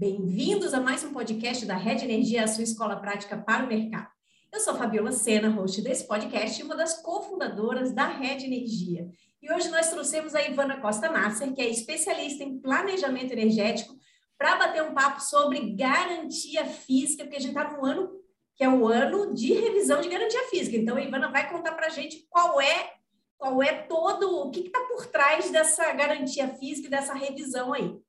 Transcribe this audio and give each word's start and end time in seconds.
Bem-vindos 0.00 0.72
a 0.72 0.80
mais 0.80 1.04
um 1.04 1.12
podcast 1.12 1.66
da 1.66 1.76
Rede 1.76 2.06
Energia, 2.06 2.44
a 2.44 2.48
sua 2.48 2.64
escola 2.64 2.96
prática 2.96 3.36
para 3.36 3.66
o 3.66 3.68
mercado. 3.68 4.08
Eu 4.50 4.58
sou 4.58 4.74
Fabiola 4.74 5.12
Sena, 5.12 5.50
host 5.50 5.82
desse 5.82 6.08
podcast 6.08 6.58
e 6.58 6.64
uma 6.64 6.74
das 6.74 7.02
cofundadoras 7.02 7.92
da 7.92 8.06
Rede 8.06 8.46
Energia. 8.46 9.10
E 9.42 9.52
hoje 9.52 9.68
nós 9.68 9.90
trouxemos 9.90 10.34
a 10.34 10.40
Ivana 10.40 10.80
Costa 10.80 11.10
Nasser, 11.10 11.52
que 11.52 11.60
é 11.60 11.68
especialista 11.68 12.42
em 12.42 12.58
planejamento 12.58 13.32
energético, 13.32 13.94
para 14.38 14.56
bater 14.56 14.82
um 14.82 14.94
papo 14.94 15.20
sobre 15.20 15.74
garantia 15.74 16.64
física, 16.64 17.24
porque 17.24 17.36
a 17.36 17.40
gente 17.40 17.50
está 17.50 17.70
no 17.70 17.84
ano 17.84 18.10
que 18.56 18.64
é 18.64 18.70
o 18.70 18.88
ano 18.88 19.34
de 19.34 19.52
revisão 19.52 20.00
de 20.00 20.08
garantia 20.08 20.48
física. 20.48 20.78
Então, 20.78 20.96
a 20.96 21.02
Ivana 21.02 21.30
vai 21.30 21.46
contar 21.50 21.72
para 21.72 21.88
a 21.88 21.90
gente 21.90 22.26
qual 22.30 22.58
é 22.58 22.94
qual 23.36 23.62
é 23.62 23.72
todo 23.82 24.46
o 24.46 24.50
que 24.50 24.60
está 24.60 24.80
por 24.80 25.04
trás 25.08 25.50
dessa 25.50 25.92
garantia 25.92 26.48
física 26.48 26.88
e 26.88 26.90
dessa 26.90 27.12
revisão 27.12 27.74
aí. 27.74 28.00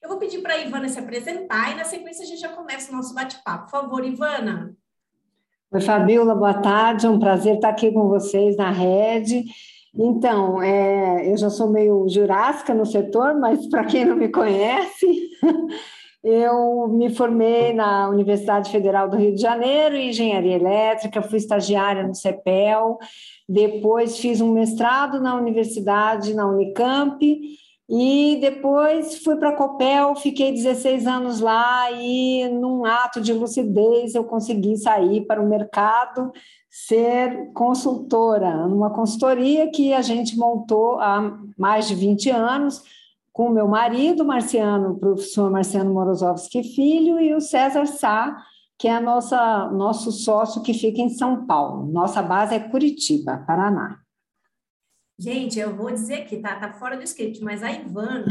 Eu 0.00 0.08
vou 0.08 0.18
pedir 0.18 0.40
para 0.40 0.54
a 0.54 0.58
Ivana 0.58 0.88
se 0.88 0.98
apresentar 0.98 1.72
e 1.72 1.76
na 1.76 1.84
sequência 1.84 2.24
a 2.24 2.26
gente 2.26 2.40
já 2.40 2.48
começa 2.50 2.92
o 2.92 2.96
nosso 2.96 3.14
bate-papo. 3.14 3.64
Por 3.64 3.70
favor, 3.70 4.04
Ivana. 4.04 4.74
Oi, 5.72 5.80
Fabiola, 5.80 6.34
boa 6.34 6.54
tarde. 6.54 7.06
É 7.06 7.10
um 7.10 7.18
prazer 7.18 7.56
estar 7.56 7.70
aqui 7.70 7.90
com 7.90 8.08
vocês 8.08 8.56
na 8.56 8.70
rede. 8.70 9.44
Então, 9.94 10.62
é, 10.62 11.30
eu 11.30 11.36
já 11.36 11.50
sou 11.50 11.68
meio 11.68 12.08
jurássica 12.08 12.72
no 12.72 12.86
setor, 12.86 13.34
mas 13.38 13.66
para 13.66 13.84
quem 13.84 14.04
não 14.04 14.14
me 14.14 14.28
conhece, 14.28 15.06
eu 16.22 16.86
me 16.88 17.10
formei 17.10 17.72
na 17.72 18.08
Universidade 18.08 18.70
Federal 18.70 19.08
do 19.08 19.16
Rio 19.16 19.34
de 19.34 19.42
Janeiro 19.42 19.96
em 19.96 20.10
Engenharia 20.10 20.54
Elétrica, 20.54 21.22
fui 21.22 21.38
estagiária 21.38 22.06
no 22.06 22.14
CEPEL, 22.14 22.98
depois 23.48 24.18
fiz 24.18 24.40
um 24.40 24.52
mestrado 24.52 25.20
na 25.20 25.34
universidade, 25.34 26.34
na 26.34 26.46
Unicamp, 26.46 27.18
e 27.88 28.36
depois 28.40 29.22
fui 29.24 29.36
para 29.36 29.48
a 29.48 29.56
Copel, 29.56 30.14
fiquei 30.14 30.52
16 30.52 31.06
anos 31.06 31.40
lá 31.40 31.90
e, 31.92 32.46
num 32.48 32.84
ato 32.84 33.18
de 33.18 33.32
lucidez, 33.32 34.14
eu 34.14 34.24
consegui 34.24 34.76
sair 34.76 35.24
para 35.24 35.40
o 35.40 35.48
mercado, 35.48 36.30
ser 36.68 37.50
consultora, 37.54 38.66
numa 38.66 38.90
consultoria 38.90 39.70
que 39.70 39.94
a 39.94 40.02
gente 40.02 40.36
montou 40.36 41.00
há 41.00 41.38
mais 41.56 41.88
de 41.88 41.94
20 41.94 42.28
anos, 42.30 42.82
com 43.32 43.48
meu 43.48 43.66
marido, 43.66 44.22
Marciano, 44.22 44.90
o 44.90 44.98
professor 44.98 45.50
Marciano 45.50 45.94
Morozovski 45.94 46.62
Filho, 46.62 47.18
e 47.18 47.32
o 47.32 47.40
César 47.40 47.86
Sá, 47.86 48.36
que 48.78 48.86
é 48.86 49.00
nossa, 49.00 49.70
nosso 49.70 50.12
sócio 50.12 50.62
que 50.62 50.74
fica 50.74 51.00
em 51.00 51.08
São 51.08 51.46
Paulo. 51.46 51.90
Nossa 51.90 52.20
base 52.20 52.54
é 52.54 52.60
Curitiba, 52.60 53.44
Paraná. 53.46 53.98
Gente, 55.20 55.58
eu 55.58 55.74
vou 55.74 55.90
dizer 55.90 56.22
aqui, 56.22 56.36
tá, 56.36 56.54
tá 56.60 56.72
fora 56.74 56.96
do 56.96 57.02
script, 57.02 57.42
mas 57.42 57.60
a 57.60 57.72
Ivana, 57.72 58.24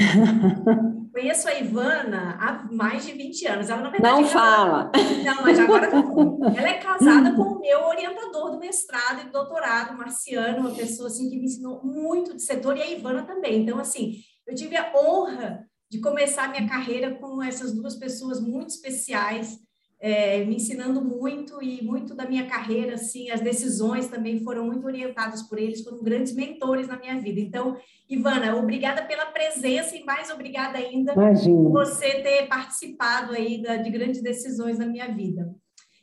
conheço 1.13 1.49
a 1.49 1.59
Ivana 1.59 2.37
há 2.39 2.63
mais 2.71 3.05
de 3.05 3.11
20 3.11 3.45
anos. 3.45 3.69
Ela, 3.69 3.81
na 3.81 3.89
verdade, 3.89 4.21
não 4.21 4.25
é 4.25 4.31
fala. 4.31 4.91
Não, 5.25 5.43
mas 5.43 5.59
agora 5.59 5.87
ela 5.87 6.69
é 6.69 6.77
casada 6.77 7.35
com 7.35 7.41
o 7.41 7.59
meu 7.61 7.87
orientador 7.87 8.51
do 8.51 8.59
mestrado 8.59 9.27
e 9.27 9.29
doutorado, 9.29 9.97
Marciano, 9.97 10.59
uma 10.59 10.73
pessoa 10.73 11.09
assim 11.09 11.29
que 11.29 11.35
me 11.35 11.45
ensinou 11.47 11.83
muito 11.83 12.33
de 12.33 12.41
setor, 12.41 12.77
e 12.77 12.81
a 12.81 12.89
Ivana 12.89 13.23
também. 13.23 13.63
Então, 13.63 13.79
assim, 13.79 14.13
eu 14.47 14.55
tive 14.55 14.77
a 14.77 14.93
honra 14.95 15.67
de 15.91 15.99
começar 15.99 16.47
minha 16.49 16.69
carreira 16.69 17.15
com 17.15 17.43
essas 17.43 17.75
duas 17.75 17.95
pessoas 17.95 18.39
muito 18.39 18.69
especiais 18.69 19.59
é, 19.99 20.45
me 20.45 20.55
ensinando 20.55 21.01
muito 21.01 21.61
e 21.61 21.83
muito 21.83 22.13
da 22.13 22.27
minha 22.27 22.45
carreira, 22.45 22.95
assim, 22.95 23.31
as 23.31 23.41
decisões 23.41 24.07
também 24.07 24.39
foram 24.43 24.65
muito 24.65 24.85
orientadas 24.85 25.41
por 25.43 25.57
eles, 25.57 25.83
foram 25.83 26.03
grandes 26.03 26.33
mentores 26.33 26.87
na 26.87 26.97
minha 26.97 27.19
vida. 27.19 27.39
Então, 27.39 27.77
Ivana, 28.09 28.55
obrigada 28.55 29.03
pela 29.03 29.25
presença 29.27 29.95
e 29.95 30.03
mais 30.03 30.29
obrigada 30.29 30.77
ainda 30.77 31.13
Imagina. 31.13 31.55
por 31.55 31.71
você 31.71 32.21
ter 32.21 32.47
participado 32.47 33.33
aí 33.33 33.61
da, 33.61 33.77
de 33.77 33.89
grandes 33.89 34.21
decisões 34.21 34.77
na 34.77 34.85
minha 34.85 35.07
vida. 35.07 35.53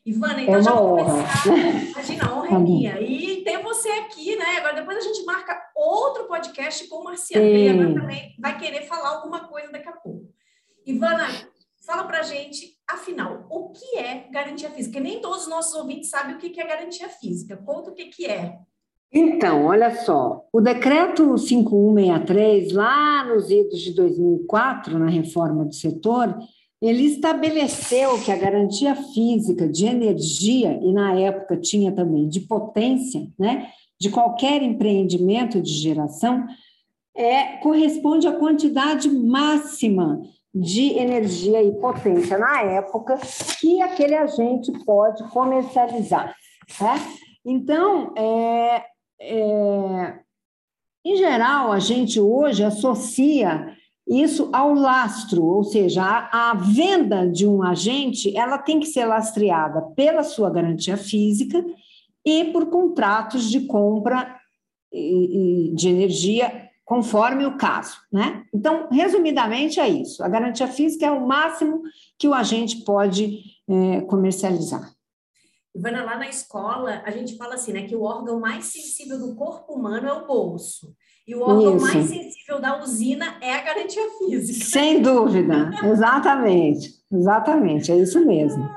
Ivana, 0.05 0.43
então 0.43 0.57
é 0.57 0.63
já 0.63 0.75
vou 0.75 0.99
começar. 0.99 1.47
Imagina, 1.93 2.27
a 2.27 2.37
honra 2.37 2.47
é 2.47 2.51
tá 2.51 2.59
minha. 2.59 3.01
E 3.01 3.43
ter 3.43 3.63
você 3.63 3.89
aqui, 3.89 4.37
né? 4.37 4.59
Agora, 4.59 4.75
depois 4.75 4.99
a 4.99 5.01
gente 5.01 5.25
marca 5.25 5.59
outro 5.75 6.25
podcast 6.25 6.87
com 6.89 6.97
o 6.97 7.05
Marciano, 7.05 7.95
que 7.95 8.01
também 8.01 8.35
vai 8.39 8.59
querer 8.59 8.83
falar 8.83 9.17
alguma 9.17 9.49
coisa 9.49 9.73
daqui 9.73 9.89
a 9.89 9.93
pouco. 9.93 10.29
Ivana, 10.85 11.27
Fala 11.87 12.05
para 12.05 12.23
gente, 12.23 12.74
afinal, 12.89 13.47
o 13.51 13.71
que 13.71 13.99
é 13.99 14.29
garantia 14.31 14.71
física? 14.71 15.01
Nem 15.01 15.21
todos 15.21 15.43
os 15.43 15.49
nossos 15.49 15.75
ouvintes 15.75 16.11
sabem 16.11 16.37
o 16.37 16.39
que 16.39 16.61
é 16.61 16.67
garantia 16.67 17.09
física. 17.09 17.57
Conta 17.57 17.91
o 17.91 17.95
que, 17.95 18.07
que 18.07 18.27
é. 18.27 18.59
Então, 19.13 19.67
olha 19.67 19.95
só, 20.05 20.45
o 20.53 20.61
decreto 20.61 21.39
5163, 21.39 22.73
lá 22.73 23.25
nos 23.25 23.49
idos 23.49 23.81
de 23.81 23.95
2004, 23.95 24.99
na 24.99 25.09
reforma 25.09 25.65
do 25.65 25.73
setor, 25.73 26.37
ele 26.83 27.05
estabeleceu 27.05 28.21
que 28.23 28.33
a 28.33 28.37
garantia 28.37 28.97
física 28.97 29.69
de 29.69 29.87
energia, 29.87 30.81
e 30.83 30.93
na 30.93 31.15
época 31.15 31.57
tinha 31.57 31.93
também 31.93 32.29
de 32.29 32.41
potência, 32.41 33.31
né, 33.39 33.69
de 34.01 34.11
qualquer 34.11 34.63
empreendimento 34.63 35.63
de 35.63 35.73
geração, 35.73 36.45
é, 37.17 37.59
corresponde 37.59 38.27
à 38.27 38.33
quantidade 38.33 39.09
máxima 39.09 40.21
de 40.55 40.97
energia 40.99 41.63
e 41.63 41.73
potência 41.73 42.39
na 42.39 42.63
época 42.63 43.19
que 43.61 43.83
aquele 43.83 44.15
agente 44.15 44.71
pode 44.85 45.27
comercializar. 45.31 46.35
Tá? 46.79 46.95
Então, 47.45 48.13
é, 48.17 48.85
é, 49.21 50.19
em 51.05 51.17
geral, 51.17 51.73
a 51.73 51.81
gente 51.81 52.21
hoje 52.21 52.63
associa 52.63 53.75
isso 54.07 54.51
ao 54.53 54.75
lastro, 54.75 55.45
ou 55.45 55.65
seja, 55.65 56.03
a, 56.03 56.51
a, 56.51 56.55
venda 56.55 57.27
de 57.27 57.47
um 57.47 57.63
agente 57.63 58.37
ela 58.37 58.59
tem 58.59 58.79
que 58.79 58.87
ser 58.87 59.07
lastreada 59.07 59.83
pela 59.97 60.23
sua 60.23 60.51
garantia 60.51 60.97
física 60.97 61.65
e 62.25 62.45
por 62.45 62.67
contratos 62.67 63.51
de 63.51 63.61
compra 63.61 64.39
de 64.93 65.89
energia 65.89 66.71
conforme 66.85 67.47
o 67.47 67.57
caso, 67.57 67.97
né? 68.13 68.45
Então, 68.53 68.89
resumidamente 68.91 69.81
é 69.81 69.89
isso. 69.89 70.23
A 70.23 70.29
garantia 70.29 70.69
física 70.69 71.07
é 71.07 71.11
o 71.11 71.27
máximo 71.27 71.83
que 72.19 72.29
o 72.29 72.35
agente 72.35 72.85
pode 72.85 73.41
é, 73.69 74.03
comercializar. 74.03 74.93
Ivana, 75.75 76.05
lá 76.05 76.17
na 76.17 76.29
escola, 76.29 77.03
a 77.05 77.11
gente 77.11 77.37
fala 77.37 77.55
assim, 77.55 77.73
né, 77.73 77.83
que 77.83 77.97
o 77.97 78.03
órgão 78.03 78.39
mais 78.39 78.67
sensível 78.67 79.19
do 79.19 79.35
corpo 79.35 79.73
humano 79.73 80.07
é 80.07 80.13
o 80.13 80.27
bolso. 80.27 80.95
E 81.27 81.35
o 81.35 81.41
órgão 81.41 81.77
isso. 81.77 81.87
mais 81.87 82.07
sensível 82.07 82.61
da 82.61 82.81
usina 82.81 83.39
é 83.41 83.55
a 83.55 83.63
garantia 83.63 84.03
física. 84.19 84.65
Sem 84.67 85.03
dúvida, 85.03 85.71
exatamente, 85.83 86.91
exatamente, 87.11 87.91
é 87.91 87.97
isso 87.97 88.25
mesmo. 88.25 88.69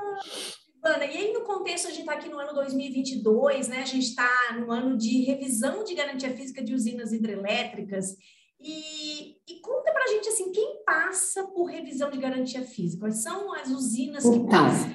Ana, 0.82 1.04
e 1.06 1.16
aí 1.16 1.32
no 1.32 1.40
contexto, 1.40 1.88
a 1.88 1.90
gente 1.90 2.00
está 2.00 2.12
aqui 2.12 2.28
no 2.28 2.38
ano 2.38 2.54
2022, 2.54 3.68
né? 3.68 3.82
A 3.82 3.84
gente 3.84 4.04
está 4.04 4.28
no 4.58 4.70
ano 4.70 4.96
de 4.96 5.22
revisão 5.24 5.82
de 5.84 5.94
garantia 5.94 6.30
física 6.30 6.62
de 6.62 6.74
usinas 6.74 7.12
hidrelétricas. 7.12 8.16
E, 8.60 9.36
e 9.48 9.60
conta 9.60 9.92
para 9.92 10.04
a 10.04 10.08
gente, 10.08 10.28
assim, 10.28 10.50
quem 10.52 10.82
passa 10.84 11.44
por 11.48 11.64
revisão 11.66 12.10
de 12.10 12.18
garantia 12.18 12.62
física? 12.62 13.02
Quais 13.02 13.22
são 13.22 13.52
as 13.54 13.68
usinas 13.70 14.22
que 14.22 14.36
então, 14.36 14.48
passam? 14.48 14.94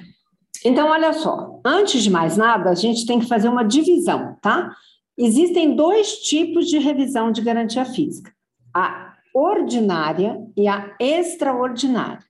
Então, 0.64 0.88
olha 0.88 1.12
só, 1.12 1.60
antes 1.64 2.02
de 2.02 2.10
mais 2.10 2.36
nada, 2.36 2.70
a 2.70 2.74
gente 2.74 3.06
tem 3.06 3.20
que 3.20 3.28
fazer 3.28 3.48
uma 3.48 3.64
divisão, 3.64 4.36
tá? 4.40 4.74
Existem 5.16 5.76
dois 5.76 6.18
tipos 6.20 6.66
de 6.66 6.78
revisão 6.78 7.30
de 7.30 7.42
garantia 7.42 7.84
física: 7.84 8.32
a 8.74 9.14
ordinária 9.34 10.38
e 10.56 10.66
a 10.66 10.96
extraordinária. 10.98 12.24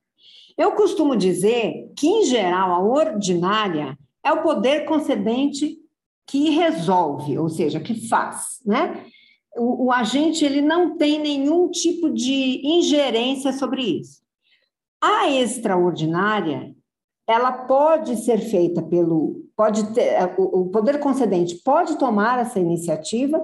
Eu 0.56 0.72
costumo 0.72 1.16
dizer 1.16 1.92
que, 1.96 2.06
em 2.06 2.24
geral, 2.24 2.72
a 2.72 2.80
ordinária 2.80 3.98
é 4.24 4.32
o 4.32 4.42
poder 4.42 4.84
concedente 4.84 5.76
que 6.26 6.50
resolve, 6.50 7.38
ou 7.38 7.48
seja, 7.48 7.80
que 7.80 8.08
faz, 8.08 8.60
né? 8.64 9.04
O, 9.56 9.86
o, 9.86 9.92
agente 9.92 10.44
ele 10.44 10.60
não 10.60 10.96
tem 10.96 11.20
nenhum 11.20 11.70
tipo 11.70 12.10
de 12.10 12.60
ingerência 12.64 13.52
sobre 13.52 13.82
isso. 13.82 14.20
A 15.00 15.30
extraordinária, 15.30 16.74
ela 17.26 17.52
pode 17.52 18.16
ser 18.16 18.38
feita 18.38 18.82
pelo, 18.82 19.44
pode 19.56 19.92
ter, 19.92 20.34
o, 20.38 20.62
o 20.62 20.70
poder 20.70 20.98
concedente 20.98 21.56
pode 21.62 21.98
tomar 21.98 22.40
essa 22.40 22.58
iniciativa, 22.58 23.40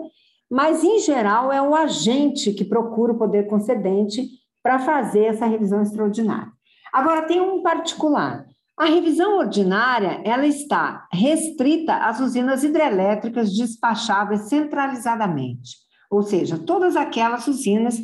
mas 0.50 0.82
em 0.82 0.98
geral 0.98 1.52
é 1.52 1.62
o 1.62 1.76
agente 1.76 2.52
que 2.52 2.64
procura 2.64 3.12
o 3.12 3.18
poder 3.18 3.46
concedente 3.46 4.28
para 4.62 4.80
fazer 4.80 5.26
essa 5.26 5.46
revisão 5.46 5.80
extraordinária. 5.80 6.52
Agora, 6.92 7.22
tem 7.22 7.40
um 7.40 7.62
particular. 7.62 8.46
A 8.76 8.86
revisão 8.86 9.38
ordinária, 9.38 10.22
ela 10.24 10.46
está 10.46 11.06
restrita 11.12 11.94
às 11.96 12.18
usinas 12.18 12.64
hidrelétricas 12.64 13.54
despacháveis 13.54 14.48
centralizadamente, 14.48 15.76
ou 16.10 16.22
seja, 16.22 16.56
todas 16.56 16.96
aquelas 16.96 17.46
usinas, 17.46 18.00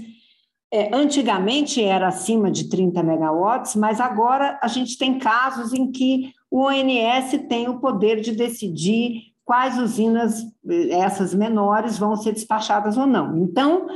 é, 0.70 0.94
antigamente 0.94 1.82
era 1.82 2.08
acima 2.08 2.50
de 2.50 2.68
30 2.68 3.02
megawatts, 3.02 3.74
mas 3.74 4.00
agora 4.00 4.58
a 4.62 4.68
gente 4.68 4.98
tem 4.98 5.18
casos 5.18 5.72
em 5.72 5.90
que 5.90 6.32
o 6.50 6.66
ONS 6.66 7.46
tem 7.48 7.68
o 7.68 7.80
poder 7.80 8.20
de 8.20 8.32
decidir 8.32 9.32
quais 9.46 9.78
usinas, 9.78 10.42
essas 10.90 11.32
menores, 11.32 11.96
vão 11.96 12.16
ser 12.16 12.32
despachadas 12.32 12.96
ou 12.98 13.06
não. 13.06 13.38
Então, 13.38 13.86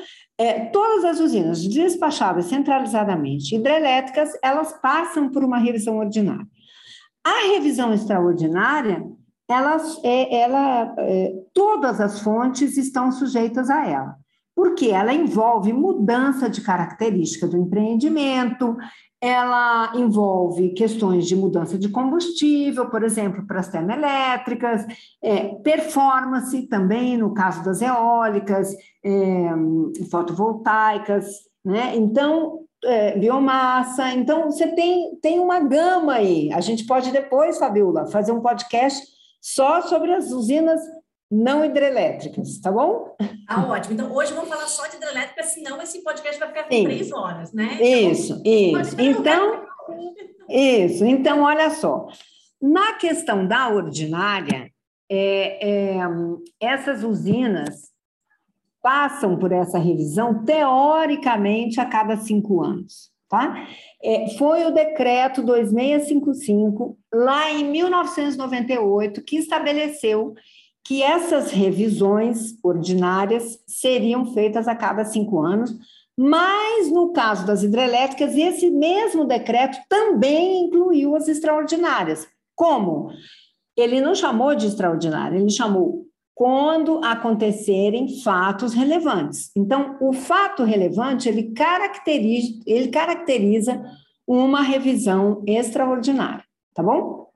é, 0.41 0.59
todas 0.71 1.05
as 1.05 1.21
usinas 1.21 1.63
despachadas 1.69 2.47
centralizadamente 2.47 3.55
hidrelétricas, 3.55 4.31
elas 4.43 4.73
passam 4.81 5.29
por 5.29 5.45
uma 5.45 5.59
revisão 5.59 5.99
ordinária. 5.99 6.47
A 7.23 7.53
revisão 7.53 7.93
extraordinária, 7.93 9.05
elas, 9.47 10.01
é, 10.03 10.41
ela, 10.41 10.95
é, 10.97 11.35
todas 11.53 12.01
as 12.01 12.21
fontes 12.21 12.79
estão 12.79 13.13
sujeitas 13.13 13.69
a 13.69 13.87
ela, 13.87 14.17
porque 14.57 14.87
ela 14.87 15.13
envolve 15.13 15.75
mudança 15.75 16.49
de 16.49 16.63
característica 16.63 17.47
do 17.47 17.59
empreendimento, 17.59 18.79
ela 19.21 19.93
envolve 19.95 20.71
questões 20.71 21.27
de 21.27 21.37
mudança 21.37 21.79
de 21.79 21.91
combustível, 21.91 22.89
por 22.89 23.03
exemplo, 23.03 23.47
para 23.47 23.61
as 23.61 23.69
termoelétricas, 23.69 24.87
é, 25.23 25.55
performance 25.57 26.67
também, 26.69 27.19
no 27.19 27.35
caso 27.35 27.63
das 27.63 27.83
eólicas, 27.83 28.75
é, 29.05 29.51
fotovoltaicas, 30.11 31.27
né? 31.63 31.95
Então, 31.97 32.61
é, 32.83 33.19
biomassa. 33.19 34.11
Então, 34.13 34.51
você 34.51 34.69
tem, 34.69 35.15
tem 35.17 35.39
uma 35.39 35.61
gama 35.61 36.15
aí. 36.15 36.51
A 36.53 36.61
gente 36.61 36.87
pode 36.87 37.13
depois, 37.13 37.59
Fabiola, 37.59 38.07
fazer 38.07 38.33
um 38.33 38.41
podcast 38.41 39.07
só 39.41 39.83
sobre 39.83 40.15
as 40.15 40.31
usinas 40.31 40.81
não 41.31 41.65
hidrelétricas, 41.65 42.59
tá 42.59 42.73
bom? 42.73 43.15
Ah, 43.47 43.67
ótimo. 43.67 43.95
Então, 43.95 44.13
hoje 44.13 44.33
vamos 44.33 44.49
falar 44.49 44.67
só 44.67 44.87
de 44.89 44.97
hidrelétrica, 44.97 45.45
senão 45.45 45.81
esse 45.81 46.03
podcast 46.03 46.39
vai 46.41 46.49
ficar 46.49 46.65
com 46.65 46.85
três 46.85 47.13
horas, 47.13 47.53
né? 47.53 47.79
Isso, 47.81 48.43
então, 48.45 48.81
isso. 48.81 49.01
Então, 49.01 49.67
isso. 50.49 51.05
Então, 51.05 51.43
olha 51.43 51.71
só. 51.71 52.09
Na 52.61 52.95
questão 52.95 53.47
da 53.47 53.69
ordinária, 53.69 54.71
é, 55.09 55.69
é, 55.69 56.01
essas 56.61 57.05
usinas 57.05 57.91
passam 58.83 59.39
por 59.39 59.53
essa 59.53 59.79
revisão, 59.79 60.45
teoricamente, 60.45 61.81
a 61.81 61.85
cada 61.85 62.17
cinco 62.17 62.63
anos. 62.63 63.11
Tá? 63.29 63.69
É, 64.03 64.29
foi 64.31 64.65
o 64.65 64.73
decreto 64.73 65.41
2655, 65.43 66.99
lá 67.15 67.53
em 67.53 67.71
1998, 67.71 69.23
que 69.23 69.37
estabeleceu 69.37 70.35
que 70.85 71.03
essas 71.03 71.51
revisões 71.51 72.57
ordinárias 72.63 73.59
seriam 73.67 74.33
feitas 74.33 74.67
a 74.67 74.75
cada 74.75 75.05
cinco 75.05 75.41
anos, 75.41 75.77
mas 76.19 76.91
no 76.91 77.13
caso 77.13 77.47
das 77.47 77.63
hidrelétricas, 77.63 78.37
esse 78.37 78.71
mesmo 78.71 79.25
decreto 79.25 79.79
também 79.89 80.65
incluiu 80.65 81.17
as 81.17 81.29
extraordinárias. 81.29 82.27
Como? 82.55 83.11
Ele 83.77 84.01
não 84.01 84.15
chamou 84.15 84.55
de 84.55 84.67
extraordinária, 84.67 85.39
ele 85.39 85.51
chamou 85.51 86.07
quando 86.35 87.05
acontecerem 87.05 88.21
fatos 88.23 88.73
relevantes. 88.73 89.51
Então, 89.57 89.97
o 90.01 90.13
fato 90.13 90.65
relevante, 90.65 91.29
ele 91.29 91.53
caracteriza, 91.53 92.63
ele 92.67 92.89
caracteriza 92.89 93.83
uma 94.27 94.63
revisão 94.63 95.43
extraordinária, 95.47 96.45
tá 96.75 96.83
bom? 96.83 97.30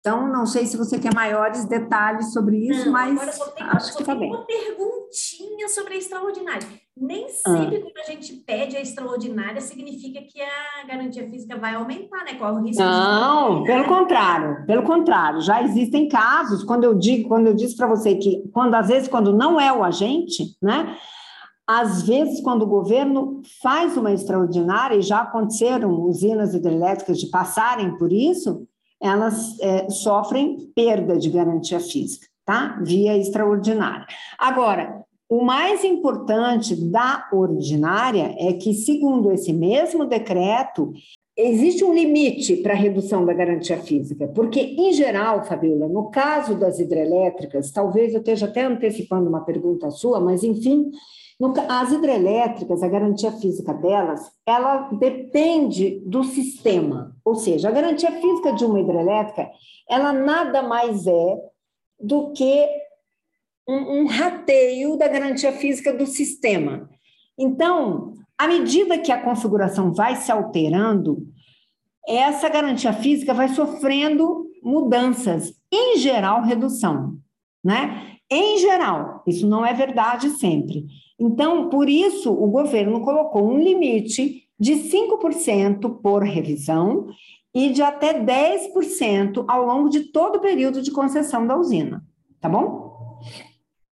Então, 0.00 0.28
não 0.28 0.46
sei 0.46 0.64
se 0.64 0.76
você 0.76 0.98
quer 0.98 1.12
maiores 1.12 1.64
detalhes 1.64 2.32
sobre 2.32 2.56
isso, 2.56 2.86
não, 2.86 2.92
mas 2.92 3.12
agora 3.12 3.32
só 3.32 3.46
tem, 3.48 3.66
acho 3.66 3.92
só 3.92 3.98
que 3.98 4.04
tá 4.04 4.14
bem. 4.14 4.30
uma 4.30 4.44
perguntinha 4.44 5.68
sobre 5.68 5.94
a 5.94 5.96
extraordinária. 5.96 6.68
Nem 6.96 7.26
ah. 7.26 7.28
sempre 7.28 7.76
ah. 7.76 7.80
quando 7.80 7.98
a 7.98 8.10
gente 8.10 8.32
pede 8.46 8.76
a 8.76 8.80
extraordinária 8.80 9.60
significa 9.60 10.20
que 10.22 10.40
a 10.40 10.86
garantia 10.86 11.28
física 11.28 11.56
vai 11.56 11.74
aumentar, 11.74 12.24
né? 12.24 12.34
Qual 12.34 12.54
o 12.54 12.64
risco? 12.64 12.82
Não, 12.82 13.64
pelo 13.64 13.84
contrário, 13.86 14.64
pelo 14.66 14.82
contrário. 14.82 15.40
Já 15.40 15.62
existem 15.62 16.08
casos, 16.08 16.64
quando 16.64 16.84
eu 16.84 16.94
digo, 16.94 17.28
quando 17.28 17.48
eu 17.48 17.54
disse 17.54 17.76
para 17.76 17.88
você 17.88 18.14
que 18.14 18.48
quando 18.52 18.74
às 18.74 18.88
vezes 18.88 19.08
quando 19.08 19.32
não 19.32 19.60
é 19.60 19.72
o 19.72 19.82
agente, 19.82 20.56
né? 20.62 20.96
Às 21.68 22.00
vezes, 22.00 22.40
quando 22.40 22.62
o 22.62 22.66
governo 22.66 23.42
faz 23.62 23.94
uma 23.94 24.10
extraordinária, 24.10 24.96
e 24.96 25.02
já 25.02 25.20
aconteceram 25.20 25.90
usinas 26.00 26.54
hidrelétricas 26.54 27.18
de 27.18 27.26
passarem 27.26 27.94
por 27.98 28.10
isso, 28.10 28.66
elas 29.00 29.58
é, 29.60 29.88
sofrem 29.90 30.70
perda 30.74 31.16
de 31.16 31.30
garantia 31.30 31.80
física, 31.80 32.26
tá? 32.44 32.80
Via 32.82 33.16
extraordinária. 33.16 34.06
Agora, 34.38 35.04
o 35.28 35.42
mais 35.42 35.84
importante 35.84 36.74
da 36.74 37.28
ordinária 37.32 38.34
é 38.38 38.54
que, 38.54 38.72
segundo 38.72 39.30
esse 39.30 39.52
mesmo 39.52 40.06
decreto, 40.06 40.92
existe 41.36 41.84
um 41.84 41.94
limite 41.94 42.56
para 42.56 42.72
a 42.72 42.76
redução 42.76 43.24
da 43.24 43.32
garantia 43.32 43.76
física, 43.76 44.26
porque, 44.28 44.60
em 44.60 44.92
geral, 44.92 45.44
Fabiola, 45.44 45.86
no 45.86 46.10
caso 46.10 46.56
das 46.56 46.80
hidrelétricas, 46.80 47.70
talvez 47.70 48.12
eu 48.12 48.20
esteja 48.20 48.46
até 48.46 48.64
antecipando 48.64 49.28
uma 49.28 49.44
pergunta 49.44 49.90
sua, 49.90 50.18
mas, 50.18 50.42
enfim, 50.42 50.90
as 51.68 51.92
hidrelétricas, 51.92 52.82
a 52.82 52.88
garantia 52.88 53.30
física 53.32 53.72
delas, 53.72 54.30
ela 54.44 54.88
depende 54.92 56.02
do 56.04 56.24
sistema. 56.24 57.16
Ou 57.24 57.36
seja, 57.36 57.68
a 57.68 57.72
garantia 57.72 58.10
física 58.10 58.52
de 58.52 58.64
uma 58.64 58.80
hidrelétrica, 58.80 59.48
ela 59.88 60.12
nada 60.12 60.62
mais 60.62 61.06
é 61.06 61.36
do 62.00 62.32
que 62.32 62.68
um, 63.68 64.00
um 64.00 64.06
rateio 64.06 64.96
da 64.96 65.06
garantia 65.06 65.52
física 65.52 65.92
do 65.92 66.06
sistema. 66.06 66.88
Então, 67.38 68.14
à 68.36 68.48
medida 68.48 68.98
que 68.98 69.12
a 69.12 69.22
configuração 69.22 69.92
vai 69.92 70.16
se 70.16 70.32
alterando, 70.32 71.24
essa 72.06 72.48
garantia 72.48 72.92
física 72.92 73.32
vai 73.32 73.48
sofrendo 73.48 74.46
mudanças, 74.62 75.52
em 75.70 75.98
geral, 75.98 76.42
redução, 76.42 77.16
né? 77.62 78.17
Em 78.30 78.58
geral, 78.58 79.22
isso 79.26 79.46
não 79.46 79.64
é 79.64 79.72
verdade 79.72 80.30
sempre. 80.30 80.86
Então, 81.18 81.68
por 81.70 81.88
isso, 81.88 82.32
o 82.32 82.46
governo 82.48 83.00
colocou 83.00 83.48
um 83.50 83.58
limite 83.58 84.48
de 84.58 84.74
5% 84.74 86.00
por 86.02 86.22
revisão 86.22 87.08
e 87.54 87.70
de 87.70 87.82
até 87.82 88.22
10% 88.22 89.44
ao 89.48 89.64
longo 89.64 89.88
de 89.88 90.12
todo 90.12 90.36
o 90.36 90.40
período 90.40 90.82
de 90.82 90.90
concessão 90.90 91.46
da 91.46 91.56
usina. 91.56 92.04
Tá 92.40 92.48
bom? 92.48 93.18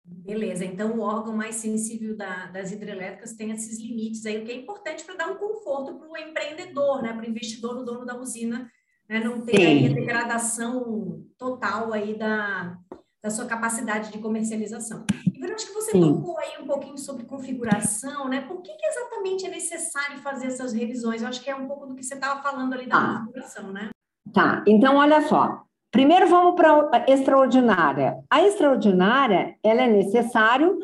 Beleza, 0.05 0.63
então 0.63 0.97
o 0.97 1.01
órgão 1.01 1.35
mais 1.35 1.55
sensível 1.55 2.15
da, 2.15 2.47
das 2.47 2.71
hidrelétricas 2.71 3.33
tem 3.33 3.51
esses 3.51 3.77
limites 3.79 4.25
aí, 4.25 4.41
o 4.41 4.45
que 4.45 4.51
é 4.51 4.55
importante 4.55 5.03
para 5.03 5.15
dar 5.15 5.27
um 5.27 5.35
conforto 5.35 5.95
para 5.95 6.09
o 6.09 6.17
empreendedor, 6.17 7.01
né, 7.01 7.11
para 7.13 7.25
o 7.25 7.29
investidor, 7.29 7.77
o 7.77 7.83
dono 7.83 8.05
da 8.05 8.17
usina, 8.17 8.69
né, 9.07 9.19
não 9.19 9.41
ter 9.41 9.65
aí 9.65 9.85
a 9.85 9.93
degradação 9.93 11.25
total 11.37 11.91
aí 11.91 12.17
da, 12.17 12.77
da 13.23 13.29
sua 13.29 13.45
capacidade 13.45 14.11
de 14.11 14.19
comercialização. 14.19 15.05
E 15.33 15.41
eu 15.41 15.55
acho 15.55 15.67
que 15.67 15.73
você 15.73 15.91
Sim. 15.91 16.01
tocou 16.01 16.37
aí 16.37 16.61
um 16.61 16.67
pouquinho 16.67 16.97
sobre 16.97 17.23
configuração, 17.23 18.27
né? 18.27 18.41
Por 18.41 18.61
que, 18.61 18.73
que, 18.73 18.85
exatamente 18.85 19.45
é 19.45 19.49
necessário 19.49 20.17
fazer 20.17 20.47
essas 20.47 20.73
revisões? 20.73 21.21
Eu 21.21 21.29
acho 21.29 21.41
que 21.41 21.49
é 21.49 21.55
um 21.55 21.65
pouco 21.65 21.87
do 21.87 21.95
que 21.95 22.03
você 22.03 22.15
estava 22.15 22.41
falando 22.41 22.73
ali 22.73 22.85
da 22.85 22.97
ah. 22.97 23.19
configuração, 23.19 23.71
né? 23.71 23.89
Tá, 24.33 24.61
então 24.67 24.97
olha 24.97 25.21
só. 25.27 25.63
Primeiro 25.89 26.27
vamos 26.27 26.55
para 26.55 26.89
a 26.91 27.11
extraordinária. 27.11 28.17
A 28.29 28.43
extraordinária, 28.43 29.55
ela 29.63 29.83
é 29.83 29.87
necessário 29.87 30.77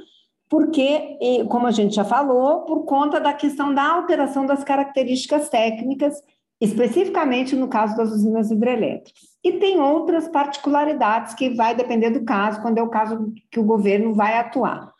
porque, 0.47 1.17
como 1.49 1.67
a 1.67 1.71
gente 1.71 1.95
já 1.95 2.05
falou, 2.05 2.61
por 2.61 2.85
conta 2.85 3.19
da 3.19 3.33
questão 3.33 3.73
da 3.73 3.83
alteração 3.83 4.45
das 4.45 4.63
características 4.63 5.49
técnicas, 5.49 6.15
especificamente 6.59 7.55
no 7.55 7.67
caso 7.67 7.95
das 7.95 8.11
usinas 8.11 8.51
hidrelétricas. 8.51 9.29
E 9.43 9.53
tem 9.53 9.79
outras 9.79 10.27
particularidades 10.27 11.33
que 11.33 11.51
vai 11.51 11.73
depender 11.73 12.09
do 12.09 12.25
caso, 12.25 12.61
quando 12.61 12.77
é 12.77 12.83
o 12.83 12.89
caso 12.89 13.33
que 13.49 13.59
o 13.59 13.63
governo 13.63 14.13
vai 14.13 14.37
atuar. 14.37 14.91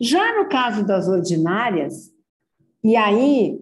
Já 0.00 0.36
no 0.38 0.48
caso 0.48 0.86
das 0.86 1.08
ordinárias, 1.08 2.12
e 2.84 2.96
aí, 2.96 3.60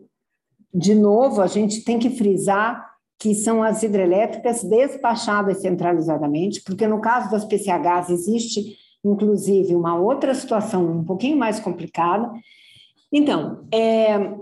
de 0.72 0.94
novo, 0.94 1.40
a 1.40 1.46
gente 1.46 1.82
tem 1.84 1.98
que 1.98 2.10
frisar 2.10 2.90
que 3.18 3.34
são 3.34 3.62
as 3.62 3.82
hidrelétricas 3.82 4.64
despachadas 4.64 5.60
centralizadamente, 5.60 6.62
porque 6.62 6.86
no 6.86 7.00
caso 7.00 7.30
das 7.30 7.44
PCHs 7.44 8.08
existe, 8.08 8.78
inclusive, 9.04 9.74
uma 9.74 9.94
outra 9.94 10.34
situação 10.34 10.90
um 10.90 11.04
pouquinho 11.04 11.36
mais 11.36 11.60
complicada. 11.60 12.30
Então, 13.12 13.66
é, 13.70 14.34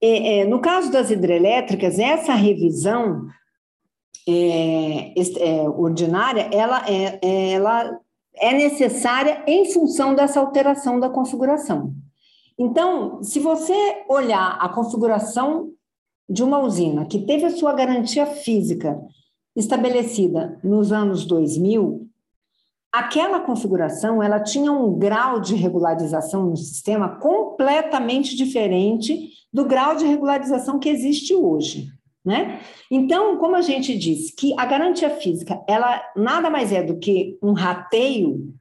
é, 0.00 0.40
é, 0.40 0.44
no 0.44 0.60
caso 0.60 0.90
das 0.90 1.10
hidrelétricas, 1.10 1.98
essa 1.98 2.32
revisão 2.34 3.26
é, 4.28 5.12
é, 5.16 5.68
ordinária, 5.68 6.48
ela 6.52 6.84
é, 6.88 7.52
ela 7.52 7.98
é 8.36 8.52
necessária 8.52 9.42
em 9.46 9.72
função 9.72 10.14
dessa 10.14 10.38
alteração 10.38 11.00
da 11.00 11.08
configuração. 11.08 11.92
Então, 12.58 13.22
se 13.22 13.38
você 13.38 14.04
olhar 14.08 14.58
a 14.60 14.68
configuração 14.68 15.72
de 16.28 16.42
uma 16.42 16.58
usina 16.60 17.06
que 17.06 17.20
teve 17.20 17.46
a 17.46 17.50
sua 17.50 17.72
garantia 17.72 18.26
física 18.26 19.00
estabelecida 19.56 20.58
nos 20.62 20.92
anos 20.92 21.24
2000, 21.24 22.07
aquela 22.92 23.40
configuração 23.40 24.22
ela 24.22 24.40
tinha 24.40 24.72
um 24.72 24.98
grau 24.98 25.40
de 25.40 25.54
regularização 25.54 26.46
no 26.46 26.56
sistema 26.56 27.16
completamente 27.16 28.36
diferente 28.36 29.30
do 29.52 29.64
grau 29.64 29.96
de 29.96 30.06
regularização 30.06 30.78
que 30.78 30.88
existe 30.88 31.34
hoje. 31.34 31.88
Né? 32.24 32.60
Então, 32.90 33.38
como 33.38 33.56
a 33.56 33.62
gente 33.62 33.96
disse 33.96 34.34
que 34.34 34.52
a 34.58 34.66
garantia 34.66 35.08
física 35.08 35.62
ela 35.66 36.02
nada 36.16 36.50
mais 36.50 36.72
é 36.72 36.82
do 36.82 36.98
que 36.98 37.38
um 37.42 37.52
rateio, 37.52 38.52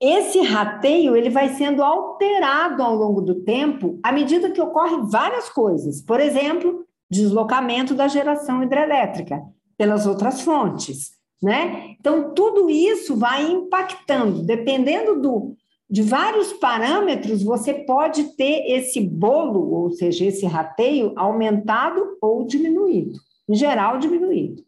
esse 0.00 0.40
rateio 0.42 1.16
ele 1.16 1.30
vai 1.30 1.48
sendo 1.50 1.82
alterado 1.82 2.82
ao 2.82 2.94
longo 2.94 3.20
do 3.20 3.36
tempo 3.36 3.98
à 4.02 4.12
medida 4.12 4.50
que 4.50 4.60
ocorrem 4.60 5.06
várias 5.06 5.48
coisas. 5.48 6.02
Por 6.02 6.20
exemplo, 6.20 6.84
deslocamento 7.10 7.94
da 7.94 8.06
geração 8.06 8.62
hidrelétrica 8.62 9.42
pelas 9.76 10.06
outras 10.06 10.42
fontes, 10.42 11.12
né? 11.44 11.94
Então 12.00 12.32
tudo 12.34 12.70
isso 12.70 13.14
vai 13.16 13.44
impactando, 13.50 14.42
dependendo 14.42 15.20
do 15.20 15.54
de 15.88 16.02
vários 16.02 16.52
parâmetros, 16.54 17.42
você 17.42 17.74
pode 17.74 18.34
ter 18.36 18.64
esse 18.72 19.00
bolo, 19.00 19.70
ou 19.70 19.90
seja, 19.90 20.24
esse 20.24 20.46
rateio 20.46 21.12
aumentado 21.14 22.16
ou 22.20 22.44
diminuído. 22.46 23.18
Em 23.46 23.54
geral, 23.54 23.98
diminuído, 23.98 24.64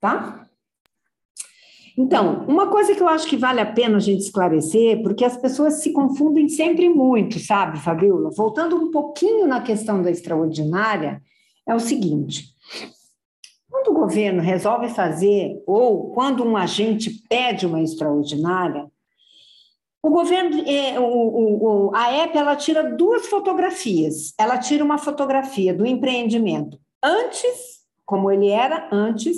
tá? 0.00 0.46
Então, 1.98 2.46
uma 2.46 2.68
coisa 2.68 2.94
que 2.94 3.02
eu 3.02 3.08
acho 3.08 3.26
que 3.26 3.36
vale 3.36 3.60
a 3.60 3.66
pena 3.66 3.96
a 3.96 4.00
gente 4.00 4.20
esclarecer, 4.20 5.02
porque 5.02 5.24
as 5.24 5.36
pessoas 5.36 5.82
se 5.82 5.92
confundem 5.92 6.48
sempre 6.48 6.88
muito, 6.88 7.40
sabe, 7.40 7.78
Fabiola? 7.80 8.30
Voltando 8.30 8.76
um 8.76 8.92
pouquinho 8.92 9.48
na 9.48 9.60
questão 9.60 10.00
da 10.00 10.10
extraordinária, 10.10 11.20
é 11.66 11.74
o 11.74 11.80
seguinte: 11.80 12.54
quando 13.80 13.96
o 13.96 14.00
governo 14.00 14.42
resolve 14.42 14.88
fazer, 14.88 15.62
ou 15.66 16.10
quando 16.10 16.44
um 16.44 16.56
agente 16.56 17.10
pede 17.28 17.66
uma 17.66 17.80
extraordinária, 17.82 18.86
o 20.02 20.10
governo, 20.10 20.62
é, 20.66 20.98
o, 20.98 21.04
o, 21.04 21.94
a 21.94 22.24
EP, 22.24 22.34
ela 22.34 22.56
tira 22.56 22.94
duas 22.94 23.26
fotografias. 23.26 24.32
Ela 24.38 24.56
tira 24.56 24.82
uma 24.82 24.96
fotografia 24.96 25.74
do 25.74 25.84
empreendimento 25.84 26.78
antes, 27.02 27.80
como 28.06 28.30
ele 28.30 28.48
era 28.48 28.88
antes, 28.90 29.36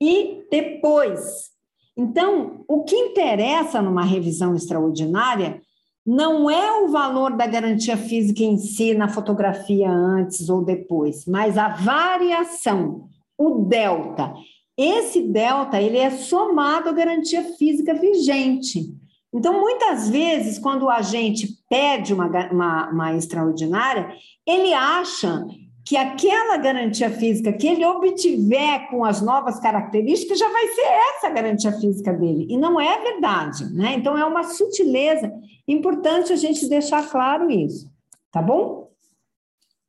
e 0.00 0.42
depois. 0.50 1.50
Então, 1.96 2.64
o 2.68 2.84
que 2.84 2.96
interessa 2.96 3.80
numa 3.80 4.04
revisão 4.04 4.54
extraordinária 4.54 5.60
não 6.06 6.50
é 6.50 6.82
o 6.82 6.88
valor 6.88 7.34
da 7.34 7.46
garantia 7.46 7.96
física 7.96 8.42
em 8.42 8.58
si 8.58 8.94
na 8.94 9.08
fotografia 9.08 9.90
antes 9.90 10.50
ou 10.50 10.62
depois, 10.62 11.24
mas 11.24 11.56
a 11.56 11.68
variação, 11.68 13.08
o 13.38 13.64
delta. 13.64 14.34
Esse 14.76 15.22
delta 15.22 15.80
ele 15.80 15.98
é 15.98 16.10
somado 16.10 16.88
à 16.88 16.92
garantia 16.92 17.44
física 17.54 17.94
vigente. 17.94 18.92
Então, 19.32 19.60
muitas 19.60 20.08
vezes, 20.08 20.58
quando 20.58 20.84
o 20.84 20.90
agente 20.90 21.48
pede 21.68 22.14
uma, 22.14 22.26
uma, 22.50 22.90
uma 22.90 23.16
extraordinária, 23.16 24.14
ele 24.46 24.72
acha 24.72 25.44
que 25.84 25.96
aquela 25.96 26.56
garantia 26.56 27.10
física 27.10 27.52
que 27.52 27.66
ele 27.66 27.84
obtiver 27.84 28.88
com 28.88 29.04
as 29.04 29.20
novas 29.20 29.60
características 29.60 30.38
já 30.38 30.48
vai 30.48 30.68
ser 30.68 30.86
essa 31.16 31.28
garantia 31.28 31.72
física 31.72 32.12
dele. 32.12 32.46
E 32.48 32.56
não 32.56 32.80
é 32.80 33.02
verdade, 33.02 33.66
né? 33.74 33.94
Então 33.94 34.16
é 34.16 34.24
uma 34.24 34.44
sutileza 34.44 35.30
importante 35.68 36.32
a 36.32 36.36
gente 36.36 36.66
deixar 36.68 37.08
claro 37.10 37.50
isso, 37.50 37.90
tá 38.30 38.40
bom? 38.40 38.90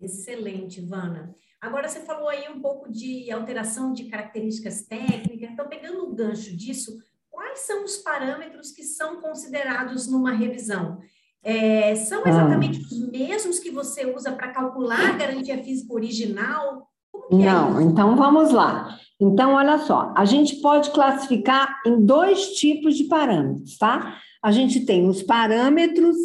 Excelente, 0.01 0.81
Ivana. 0.81 1.33
Agora 1.65 1.89
você 1.89 2.01
falou 2.01 2.29
aí 2.29 2.48
um 2.48 2.60
pouco 2.60 2.91
de 2.91 3.31
alteração 3.31 3.91
de 3.91 4.03
características 4.03 4.84
técnicas. 4.84 5.50
Então, 5.50 5.67
pegando 5.67 6.03
o 6.03 6.13
gancho 6.13 6.55
disso, 6.55 6.95
quais 7.31 7.62
são 7.62 7.84
os 7.84 7.98
parâmetros 7.98 8.72
que 8.72 8.84
são 8.84 9.19
considerados 9.19 10.07
numa 10.07 10.31
revisão? 10.31 11.00
É, 11.43 11.95
são 11.95 12.22
ah. 12.24 12.29
exatamente 12.29 12.79
ah. 12.79 12.86
os 12.86 13.12
mesmos 13.12 13.57
que 13.57 13.72
você 13.72 14.05
usa 14.05 14.31
para 14.31 14.51
calcular 14.51 15.10
a 15.10 15.17
garantia 15.17 15.63
física 15.63 15.91
original? 15.91 16.88
É 17.31 17.36
Não, 17.36 17.79
é 17.79 17.84
então 17.84 18.15
vamos 18.15 18.51
lá. 18.51 19.00
Então, 19.19 19.53
olha 19.53 19.79
só, 19.79 20.13
a 20.15 20.24
gente 20.24 20.57
pode 20.57 20.91
classificar 20.91 21.81
em 21.86 22.05
dois 22.05 22.50
tipos 22.50 22.95
de 22.95 23.05
parâmetros, 23.05 23.75
tá? 23.77 24.19
A 24.43 24.51
gente 24.51 24.86
tem 24.86 25.07
os 25.07 25.24
parâmetros 25.24 26.15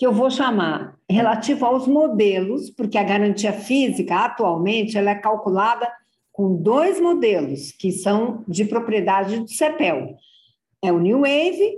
que 0.00 0.06
eu 0.06 0.14
vou 0.14 0.30
chamar 0.30 0.96
relativo 1.06 1.66
aos 1.66 1.86
modelos, 1.86 2.70
porque 2.70 2.96
a 2.96 3.04
garantia 3.04 3.52
física 3.52 4.24
atualmente 4.24 4.96
ela 4.96 5.10
é 5.10 5.14
calculada 5.14 5.86
com 6.32 6.56
dois 6.56 6.98
modelos 6.98 7.70
que 7.70 7.92
são 7.92 8.42
de 8.48 8.64
propriedade 8.64 9.38
do 9.38 9.46
CEPEL 9.46 10.16
é 10.82 10.90
o 10.90 10.98
New 10.98 11.20
Wave 11.20 11.76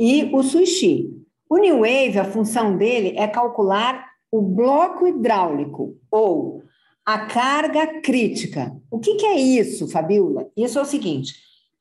e 0.00 0.28
o 0.32 0.42
Sushi. 0.42 1.10
O 1.48 1.58
New 1.58 1.82
Wave, 1.82 2.18
a 2.18 2.24
função 2.24 2.76
dele 2.76 3.14
é 3.16 3.28
calcular 3.28 4.04
o 4.32 4.42
bloco 4.42 5.06
hidráulico 5.06 5.96
ou 6.10 6.64
a 7.06 7.20
carga 7.26 8.00
crítica. 8.00 8.76
O 8.90 8.98
que, 8.98 9.14
que 9.14 9.26
é 9.26 9.38
isso, 9.38 9.86
Fabiola? 9.86 10.50
Isso 10.56 10.76
é 10.76 10.82
o 10.82 10.84
seguinte: 10.84 11.34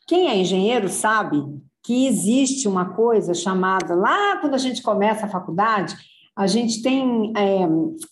quem 0.06 0.28
é 0.28 0.38
engenheiro 0.38 0.88
sabe 0.88 1.44
que 1.90 2.06
existe 2.06 2.68
uma 2.68 2.94
coisa 2.94 3.34
chamada, 3.34 3.96
lá 3.96 4.38
quando 4.38 4.54
a 4.54 4.60
gente 4.60 4.80
começa 4.80 5.26
a 5.26 5.30
faculdade, 5.30 5.98
a 6.36 6.46
gente 6.46 6.84
tem 6.84 7.34
é, 7.36 7.68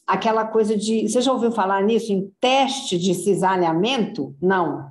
aquela 0.08 0.46
coisa 0.46 0.76
de. 0.76 1.08
Você 1.08 1.22
já 1.22 1.32
ouviu 1.32 1.52
falar 1.52 1.84
nisso, 1.84 2.12
em 2.12 2.28
teste 2.42 2.98
de 2.98 3.14
cisalhamento? 3.14 4.36
Não. 4.42 4.90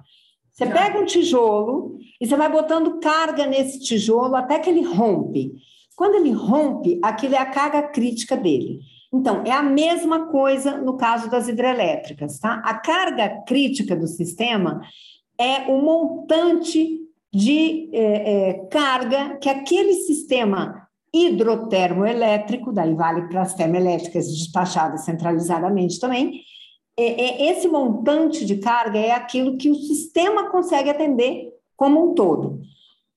Você 0.52 0.66
pega 0.66 1.00
um 1.00 1.04
tijolo 1.04 1.98
e 2.20 2.28
você 2.28 2.36
vai 2.36 2.48
botando 2.48 3.00
carga 3.00 3.44
nesse 3.44 3.80
tijolo 3.80 4.36
até 4.36 4.60
que 4.60 4.70
ele 4.70 4.84
rompe. 4.84 5.54
Quando 5.96 6.14
ele 6.14 6.30
rompe, 6.30 7.00
aquilo 7.02 7.34
é 7.34 7.38
a 7.38 7.50
carga 7.50 7.82
crítica 7.82 8.36
dele. 8.36 8.78
Então, 9.12 9.42
é 9.44 9.50
a 9.50 9.64
mesma 9.64 10.26
coisa 10.26 10.76
no 10.76 10.96
caso 10.96 11.28
das 11.28 11.48
hidrelétricas, 11.48 12.38
tá? 12.38 12.62
A 12.64 12.74
carga 12.74 13.42
crítica 13.48 13.96
do 13.96 14.06
sistema 14.06 14.80
é 15.36 15.68
o 15.72 15.82
montante 15.82 17.04
de 17.36 17.90
é, 17.92 18.48
é, 18.48 18.52
carga 18.70 19.36
que 19.36 19.48
aquele 19.50 19.92
sistema 19.92 20.88
hidrotermoelétrico, 21.14 22.72
daí 22.72 22.94
vale 22.94 23.28
para 23.28 23.42
as 23.42 23.52
termoelétricas 23.52 24.26
despachadas 24.26 25.04
centralizadamente 25.04 26.00
também, 26.00 26.40
é, 26.98 27.04
é, 27.04 27.50
esse 27.50 27.68
montante 27.68 28.46
de 28.46 28.56
carga 28.56 28.98
é 28.98 29.10
aquilo 29.10 29.58
que 29.58 29.70
o 29.70 29.74
sistema 29.74 30.48
consegue 30.48 30.88
atender 30.88 31.52
como 31.76 32.10
um 32.10 32.14
todo. 32.14 32.62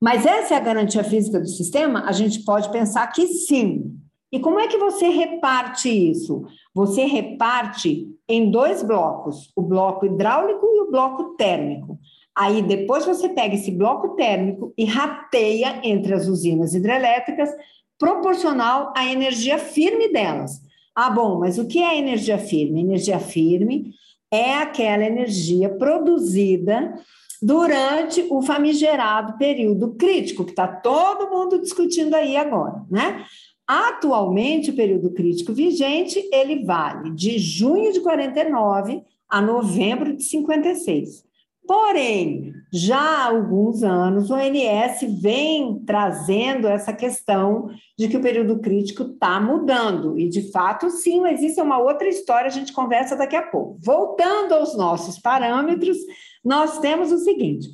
Mas 0.01 0.25
essa 0.25 0.53
é 0.53 0.57
a 0.57 0.61
garantia 0.61 1.03
física 1.03 1.39
do 1.39 1.47
sistema? 1.47 2.03
A 2.05 2.11
gente 2.11 2.43
pode 2.43 2.69
pensar 2.71 3.07
que 3.07 3.25
sim. 3.25 3.95
E 4.33 4.39
como 4.39 4.59
é 4.59 4.67
que 4.67 4.77
você 4.77 5.07
reparte 5.07 5.89
isso? 5.89 6.45
Você 6.73 7.05
reparte 7.05 8.05
em 8.27 8.51
dois 8.51 8.83
blocos, 8.83 9.49
o 9.55 9.61
bloco 9.61 10.05
hidráulico 10.05 10.65
e 10.65 10.81
o 10.81 10.91
bloco 10.91 11.35
térmico. 11.35 11.97
Aí 12.39 12.61
depois 12.61 13.05
você 13.05 13.27
pega 13.27 13.55
esse 13.55 13.69
bloco 13.69 14.15
térmico 14.15 14.73
e 14.77 14.85
rateia 14.85 15.81
entre 15.83 16.13
as 16.13 16.25
usinas 16.25 16.73
hidrelétricas 16.73 17.49
proporcional 17.97 18.93
à 18.95 19.05
energia 19.05 19.59
firme 19.59 20.07
delas. 20.13 20.61
Ah, 20.95 21.09
bom, 21.09 21.37
mas 21.37 21.59
o 21.59 21.67
que 21.67 21.83
é 21.83 21.97
energia 21.97 22.37
firme? 22.37 22.79
Energia 22.79 23.19
firme 23.19 23.93
é 24.31 24.53
aquela 24.53 25.03
energia 25.03 25.67
produzida 25.67 26.95
durante 27.41 28.25
o 28.29 28.41
famigerado 28.41 29.37
período 29.37 29.95
crítico, 29.95 30.45
que 30.45 30.51
está 30.51 30.65
todo 30.65 31.29
mundo 31.29 31.59
discutindo 31.59 32.13
aí 32.13 32.37
agora, 32.37 32.85
né? 32.89 33.25
Atualmente, 33.67 34.71
o 34.71 34.75
período 34.75 35.11
crítico 35.11 35.53
vigente, 35.53 36.25
ele 36.31 36.63
vale 36.63 37.11
de 37.11 37.37
junho 37.37 37.91
de 37.91 37.99
49 37.99 39.03
a 39.27 39.41
novembro 39.41 40.15
de 40.15 40.23
56. 40.23 41.27
Porém, 41.69 42.51
já 42.73 42.97
há 42.99 43.25
alguns 43.27 43.83
anos, 43.83 44.31
o 44.31 44.33
ONS 44.33 45.21
vem 45.21 45.83
trazendo 45.85 46.67
essa 46.67 46.91
questão 46.91 47.69
de 47.95 48.07
que 48.07 48.17
o 48.17 48.21
período 48.21 48.57
crítico 48.57 49.03
está 49.03 49.39
mudando. 49.39 50.17
E, 50.17 50.27
de 50.27 50.51
fato, 50.51 50.89
sim, 50.89 51.27
existe 51.27 51.61
uma 51.61 51.77
outra 51.77 52.07
história, 52.07 52.47
a 52.47 52.51
gente 52.51 52.73
conversa 52.73 53.15
daqui 53.15 53.35
a 53.35 53.43
pouco. 53.43 53.77
Voltando 53.83 54.55
aos 54.55 54.75
nossos 54.75 55.19
parâmetros, 55.19 55.95
nós 56.43 56.79
temos 56.79 57.11
o 57.11 57.19
seguinte: 57.19 57.69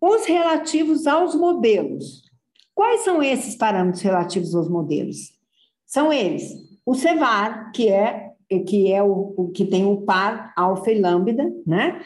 os 0.00 0.24
relativos 0.24 1.08
aos 1.08 1.34
modelos. 1.34 2.22
Quais 2.76 3.00
são 3.00 3.20
esses 3.20 3.56
parâmetros 3.56 4.04
relativos 4.04 4.54
aos 4.54 4.68
modelos? 4.68 5.32
São 5.84 6.12
eles: 6.12 6.44
o 6.86 6.94
CEVAR, 6.94 7.72
que 7.72 7.88
é, 7.88 8.30
que 8.68 8.92
é 8.92 9.02
o 9.02 9.50
que 9.52 9.64
tem 9.64 9.84
o 9.84 10.02
par 10.02 10.52
alfa 10.56 10.92
e 10.92 11.00
lambda, 11.00 11.52
né? 11.66 12.00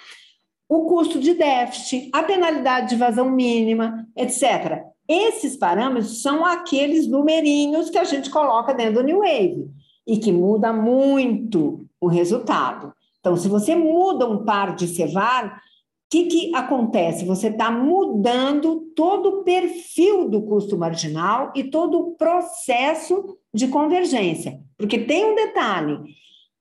O 0.71 0.85
custo 0.85 1.19
de 1.19 1.35
déficit, 1.35 2.09
a 2.13 2.23
penalidade 2.23 2.91
de 2.91 2.97
vazão 2.97 3.29
mínima, 3.29 4.07
etc. 4.17 4.85
Esses 5.09 5.57
parâmetros 5.57 6.23
são 6.23 6.47
aqueles 6.47 7.09
numerinhos 7.09 7.91
que 7.91 7.99
a 7.99 8.05
gente 8.05 8.31
coloca 8.31 8.73
dentro 8.73 8.95
do 8.95 9.03
New 9.03 9.19
Wave 9.19 9.69
e 10.07 10.17
que 10.17 10.31
muda 10.31 10.73
muito 10.73 11.85
o 12.01 12.07
resultado. 12.07 12.93
Então, 13.19 13.37
se 13.37 13.49
você 13.49 13.75
muda 13.75 14.29
um 14.29 14.45
par 14.45 14.77
de 14.77 14.87
cevar, 14.87 15.57
o 15.57 15.61
que, 16.09 16.27
que 16.27 16.55
acontece? 16.55 17.25
Você 17.25 17.49
está 17.49 17.69
mudando 17.69 18.93
todo 18.95 19.29
o 19.29 19.43
perfil 19.43 20.29
do 20.29 20.41
custo 20.43 20.79
marginal 20.79 21.53
e 21.53 21.65
todo 21.65 21.99
o 21.99 22.11
processo 22.15 23.37
de 23.53 23.67
convergência. 23.67 24.61
Porque 24.79 25.01
tem 25.01 25.33
um 25.33 25.35
detalhe: 25.35 25.99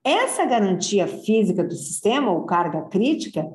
essa 0.03 0.45
garantia 0.45 1.05
física 1.05 1.63
do 1.63 1.75
sistema, 1.75 2.31
ou 2.31 2.43
carga 2.45 2.81
crítica, 2.83 3.47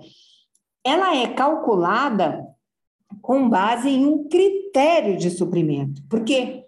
ela 0.84 1.16
é 1.16 1.28
calculada 1.28 2.46
com 3.22 3.48
base 3.48 3.88
em 3.88 4.04
um 4.04 4.28
critério 4.28 5.16
de 5.16 5.30
suprimento. 5.30 6.02
Porque 6.08 6.64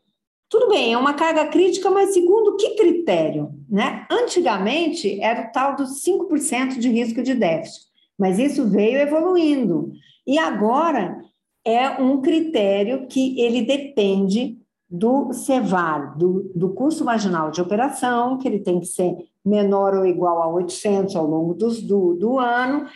Tudo 0.49 0.68
bem, 0.68 0.92
é 0.92 0.99
uma 0.99 1.14
carga 1.14 1.46
crítica, 1.49 1.90
mas 1.90 2.14
segundo 2.14 2.56
que 2.56 2.76
critério? 2.76 3.52
Né? 3.68 4.06
Antigamente 4.11 5.20
era 5.20 5.49
o 5.49 5.52
tal 5.52 5.75
dos 5.75 6.02
5% 6.04 6.78
de 6.78 6.88
risco 6.88 7.20
de 7.20 7.35
déficit, 7.35 7.87
mas 8.16 8.38
isso 8.38 8.68
veio 8.68 8.99
evoluindo. 8.99 9.90
E 10.25 10.38
agora 10.38 11.20
é 11.64 12.00
um 12.00 12.20
critério 12.23 13.08
que 13.08 13.40
ele 13.40 13.62
depende 13.62 14.56
do 14.88 15.32
CEVAR, 15.32 16.16
do, 16.16 16.50
do 16.54 16.73
custo 16.75 17.04
marginal 17.04 17.50
de 17.50 17.61
operação, 17.61 18.38
que 18.38 18.46
ele 18.46 18.61
tem 18.61 18.78
que 18.78 18.87
ser 18.87 19.16
menor 19.44 19.94
ou 19.94 20.06
igual 20.06 20.40
a 20.42 20.49
800 20.49 21.16
ao 21.16 21.26
longo 21.26 21.54
dos, 21.54 21.82
do, 21.82 22.14
do 22.14 22.38
ano, 22.38 22.87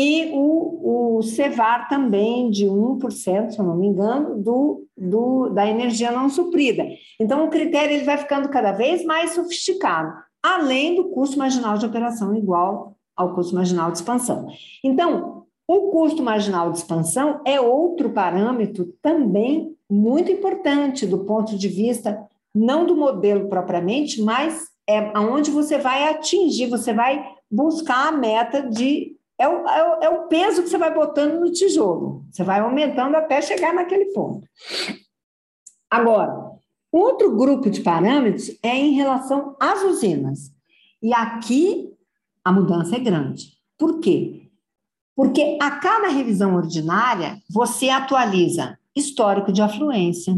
e 0.00 0.30
o, 0.32 1.16
o 1.18 1.22
CEVAR 1.24 1.88
também 1.88 2.50
de 2.50 2.66
1%, 2.66 3.50
se 3.50 3.58
eu 3.58 3.64
não 3.64 3.76
me 3.76 3.88
engano, 3.88 4.40
do, 4.40 4.86
do, 4.96 5.48
da 5.48 5.66
energia 5.66 6.12
não 6.12 6.30
suprida. 6.30 6.86
Então, 7.18 7.44
o 7.44 7.50
critério 7.50 7.96
ele 7.96 8.04
vai 8.04 8.16
ficando 8.16 8.48
cada 8.48 8.70
vez 8.70 9.04
mais 9.04 9.32
sofisticado, 9.32 10.14
além 10.40 10.94
do 10.94 11.08
custo 11.08 11.36
marginal 11.36 11.76
de 11.76 11.84
operação 11.84 12.32
igual 12.36 12.94
ao 13.16 13.34
custo 13.34 13.56
marginal 13.56 13.90
de 13.90 13.98
expansão. 13.98 14.46
Então, 14.84 15.42
o 15.66 15.90
custo 15.90 16.22
marginal 16.22 16.70
de 16.70 16.78
expansão 16.78 17.40
é 17.44 17.60
outro 17.60 18.10
parâmetro 18.10 18.94
também 19.02 19.74
muito 19.90 20.30
importante 20.30 21.06
do 21.06 21.24
ponto 21.24 21.58
de 21.58 21.66
vista 21.66 22.24
não 22.54 22.86
do 22.86 22.96
modelo 22.96 23.48
propriamente, 23.48 24.22
mas 24.22 24.68
é 24.88 25.10
aonde 25.12 25.50
você 25.50 25.76
vai 25.76 26.08
atingir, 26.08 26.66
você 26.66 26.92
vai 26.92 27.24
buscar 27.50 28.08
a 28.08 28.12
meta 28.12 28.62
de 28.62 29.17
é 29.38 29.48
o, 29.48 29.68
é, 29.68 29.82
o, 29.82 30.02
é 30.02 30.08
o 30.08 30.28
peso 30.28 30.62
que 30.62 30.68
você 30.68 30.78
vai 30.78 30.92
botando 30.92 31.38
no 31.38 31.52
tijolo. 31.52 32.24
Você 32.30 32.42
vai 32.42 32.60
aumentando 32.60 33.16
até 33.16 33.40
chegar 33.40 33.72
naquele 33.72 34.06
ponto. 34.06 34.46
Agora, 35.88 36.50
outro 36.90 37.36
grupo 37.36 37.70
de 37.70 37.80
parâmetros 37.80 38.50
é 38.62 38.76
em 38.76 38.92
relação 38.92 39.56
às 39.60 39.82
usinas. 39.82 40.52
E 41.00 41.14
aqui 41.14 41.92
a 42.44 42.52
mudança 42.52 42.96
é 42.96 42.98
grande. 42.98 43.52
Por 43.78 44.00
quê? 44.00 44.50
Porque 45.14 45.58
a 45.60 45.70
cada 45.72 46.08
revisão 46.08 46.54
ordinária, 46.54 47.38
você 47.50 47.88
atualiza 47.88 48.78
histórico 48.94 49.52
de 49.52 49.62
afluência, 49.62 50.36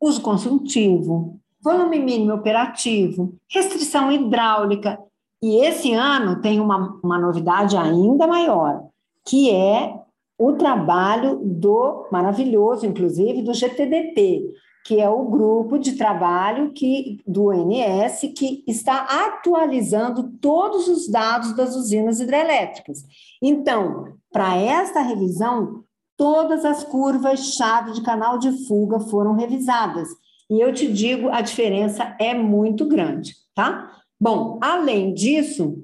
uso 0.00 0.20
consultivo, 0.20 1.40
volume 1.62 1.98
mínimo 1.98 2.34
operativo, 2.34 3.34
restrição 3.48 4.10
hidráulica, 4.10 4.98
e 5.42 5.64
esse 5.64 5.92
ano 5.92 6.40
tem 6.40 6.60
uma, 6.60 7.00
uma 7.02 7.18
novidade 7.18 7.76
ainda 7.76 8.26
maior, 8.26 8.84
que 9.26 9.50
é 9.50 9.94
o 10.38 10.52
trabalho 10.52 11.40
do 11.42 12.08
maravilhoso, 12.10 12.86
inclusive, 12.86 13.42
do 13.42 13.54
GTDT, 13.54 14.50
que 14.84 15.00
é 15.00 15.08
o 15.08 15.24
grupo 15.24 15.78
de 15.78 15.92
trabalho 15.92 16.72
que 16.72 17.20
do 17.26 17.46
ONS 17.46 18.20
que 18.36 18.64
está 18.66 19.26
atualizando 19.26 20.30
todos 20.40 20.88
os 20.88 21.08
dados 21.10 21.54
das 21.54 21.76
usinas 21.76 22.20
hidrelétricas. 22.20 23.04
Então, 23.42 24.14
para 24.32 24.56
esta 24.56 25.00
revisão, 25.02 25.84
todas 26.16 26.64
as 26.64 26.84
curvas-chave 26.84 27.92
de 27.92 28.02
canal 28.02 28.38
de 28.38 28.66
fuga 28.66 29.00
foram 29.00 29.34
revisadas. 29.34 30.08
E 30.50 30.60
eu 30.60 30.72
te 30.72 30.90
digo, 30.90 31.28
a 31.28 31.40
diferença 31.40 32.16
é 32.18 32.34
muito 32.34 32.86
grande, 32.86 33.34
tá? 33.54 33.99
Bom, 34.20 34.58
além 34.60 35.14
disso, 35.14 35.82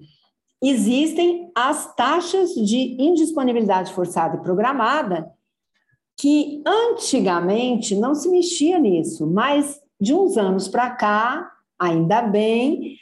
existem 0.63 1.51
as 1.55 1.95
taxas 1.95 2.55
de 2.55 2.97
indisponibilidade 3.01 3.93
forçada 3.95 4.37
e 4.37 4.43
programada, 4.43 5.33
que 6.19 6.63
antigamente 6.67 7.95
não 7.95 8.15
se 8.15 8.29
mexia 8.29 8.79
nisso, 8.79 9.27
mas 9.27 9.81
de 9.99 10.13
uns 10.13 10.37
anos 10.37 10.69
para 10.69 10.91
cá, 10.91 11.51
ainda 11.79 12.21
bem, 12.23 12.97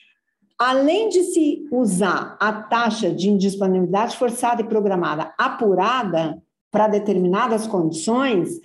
além 0.59 1.09
de 1.09 1.23
se 1.25 1.69
usar 1.71 2.37
a 2.41 2.53
taxa 2.53 3.11
de 3.11 3.29
indisponibilidade 3.29 4.17
forçada 4.17 4.62
e 4.62 4.69
programada 4.69 5.35
apurada 5.37 6.41
para 6.71 6.87
determinadas 6.89 7.67
condições, 7.67 8.61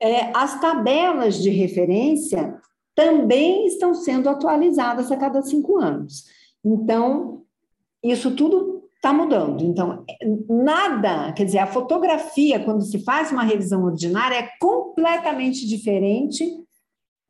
é, 0.00 0.30
as 0.36 0.60
tabelas 0.60 1.42
de 1.42 1.50
referência 1.50 2.60
também 2.96 3.66
estão 3.66 3.94
sendo 3.94 4.28
atualizadas 4.28 5.12
a 5.12 5.16
cada 5.18 5.42
cinco 5.42 5.76
anos. 5.76 6.24
Então, 6.64 7.42
isso 8.02 8.34
tudo 8.34 8.88
está 8.96 9.12
mudando. 9.12 9.62
Então, 9.62 10.04
nada, 10.48 11.32
quer 11.34 11.44
dizer, 11.44 11.58
a 11.58 11.66
fotografia, 11.66 12.64
quando 12.64 12.82
se 12.82 13.04
faz 13.04 13.30
uma 13.30 13.44
revisão 13.44 13.84
ordinária, 13.84 14.36
é 14.36 14.50
completamente 14.58 15.66
diferente 15.68 16.44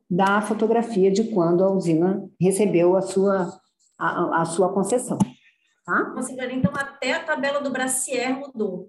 da 0.09 0.40
fotografia 0.40 1.11
de 1.11 1.24
quando 1.24 1.64
a 1.64 1.70
usina 1.70 2.24
recebeu 2.40 2.96
a 2.96 3.02
sua, 3.02 3.52
a, 3.98 4.42
a 4.42 4.44
sua 4.44 4.72
concessão. 4.72 5.18
Tá? 5.85 6.14
Então, 6.52 6.72
até 6.74 7.12
a 7.12 7.24
tabela 7.24 7.61
do 7.61 7.70
Bracier 7.70 8.38
mudou. 8.38 8.88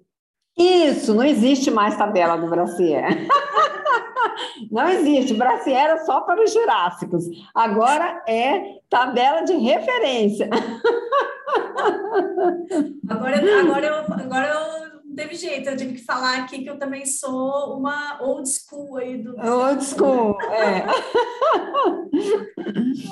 Isso, 0.58 1.14
não 1.14 1.24
existe 1.24 1.70
mais 1.70 1.96
tabela 1.96 2.36
do 2.36 2.48
Bracier. 2.48 3.28
Não 4.72 4.88
existe. 4.90 5.34
Braciera 5.34 5.94
era 5.94 6.06
só 6.06 6.22
para 6.22 6.44
os 6.44 6.52
jurássicos. 6.52 7.26
Agora 7.54 8.24
é 8.28 8.80
tabela 8.90 9.42
de 9.42 9.54
referência. 9.54 10.50
Agora, 13.10 13.38
agora, 13.62 13.86
eu, 13.86 13.96
agora 13.96 14.48
eu 14.48 14.87
não 15.08 15.16
teve 15.16 15.36
jeito, 15.36 15.70
eu 15.70 15.78
tive 15.78 15.94
que 15.94 16.04
falar 16.04 16.40
aqui 16.40 16.64
que 16.64 16.70
eu 16.70 16.78
também 16.78 17.06
sou 17.06 17.78
uma 17.78 18.22
old 18.22 18.48
school 18.48 18.98
aí 18.98 19.18
do. 19.18 19.36
Old 19.40 19.84
school, 19.84 20.38
é. 20.42 20.86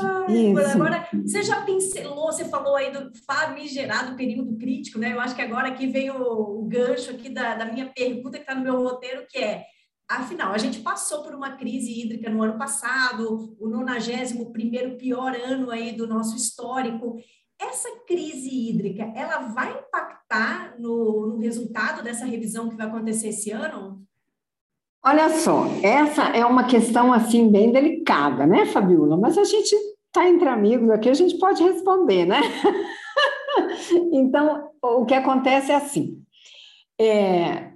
Ai, 0.02 0.54
agora, 0.74 1.08
você 1.26 1.42
já 1.42 1.62
pincelou, 1.62 2.32
você 2.32 2.44
falou 2.46 2.76
aí 2.76 2.92
do 2.92 3.12
famigerado 3.26 4.18
período 4.18 4.58
crítico, 4.58 5.00
né? 5.00 5.14
Eu 5.14 5.22
acho 5.22 5.36
que 5.36 5.42
agora 5.42 5.70
aqui 5.70 5.88
vem 5.88 6.12
o, 6.12 6.60
o 6.60 6.66
gancho 6.68 7.12
aqui 7.12 7.30
da, 7.30 7.56
da 7.56 7.66
minha 7.66 7.90
pergunta 7.96 8.38
que 8.38 8.44
está 8.44 8.54
no 8.54 8.64
meu 8.64 8.84
roteiro, 8.84 9.26
que 9.30 9.38
é 9.38 9.64
Afinal, 10.08 10.54
a 10.54 10.58
gente 10.60 10.82
passou 10.82 11.24
por 11.24 11.34
uma 11.34 11.58
crise 11.58 12.00
hídrica 12.00 12.30
no 12.30 12.44
ano 12.44 12.60
passado, 12.60 13.56
o 13.60 13.68
91 13.68 14.52
primeiro 14.52 14.98
pior 14.98 15.36
ano 15.36 15.72
aí 15.72 15.94
do 15.94 16.06
nosso 16.06 16.36
histórico. 16.36 17.18
Essa 17.70 17.90
crise 18.08 18.50
hídrica, 18.50 19.12
ela 19.16 19.48
vai 19.48 19.72
impactar 19.72 20.76
no, 20.80 21.28
no 21.28 21.40
resultado 21.40 22.04
dessa 22.04 22.26
revisão 22.26 22.70
que 22.70 22.76
vai 22.76 22.88
acontecer 22.88 23.30
esse 23.30 23.52
ano? 23.52 24.02
Olha 25.04 25.30
só, 25.30 25.66
essa 25.84 26.24
é 26.30 26.44
uma 26.46 26.64
questão 26.64 27.14
assim 27.14 27.52
bem 27.52 27.72
delicada, 27.72 28.48
né, 28.48 28.66
Fabiola? 28.66 29.16
Mas 29.18 29.38
a 29.38 29.44
gente 29.44 29.76
está 30.08 30.28
entre 30.28 30.48
amigos 30.48 30.90
aqui, 30.90 31.10
a 31.10 31.14
gente 31.14 31.38
pode 31.38 31.62
responder, 31.62 32.26
né? 32.26 32.42
então, 34.12 34.70
o 34.82 35.06
que 35.06 35.14
acontece 35.14 35.72
é 35.72 35.76
assim: 35.76 36.20
é, 37.00 37.72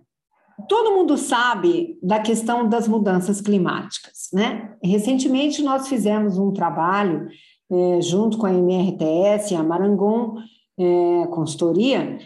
todo 0.68 0.92
mundo 0.92 1.18
sabe 1.18 2.00
da 2.02 2.20
questão 2.20 2.68
das 2.68 2.88
mudanças 2.88 3.42
climáticas, 3.42 4.30
né? 4.34 4.76
Recentemente 4.84 5.62
nós 5.62 5.88
fizemos 5.88 6.38
um 6.38 6.52
trabalho 6.52 7.28
é, 7.72 8.02
junto 8.02 8.38
com 8.38 8.46
a 8.46 8.54
MRTS, 8.54 9.56
a 9.56 9.64
Marangon 9.64 10.38
é, 10.78 11.28
Consultoria, 11.28 12.18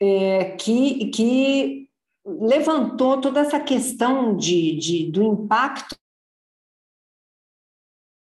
é, 0.00 0.56
que, 0.56 1.06
que 1.06 1.88
levantou 2.24 3.20
toda 3.20 3.40
essa 3.40 3.58
questão 3.58 4.36
de, 4.36 4.76
de, 4.76 5.10
do 5.10 5.22
impacto 5.22 5.96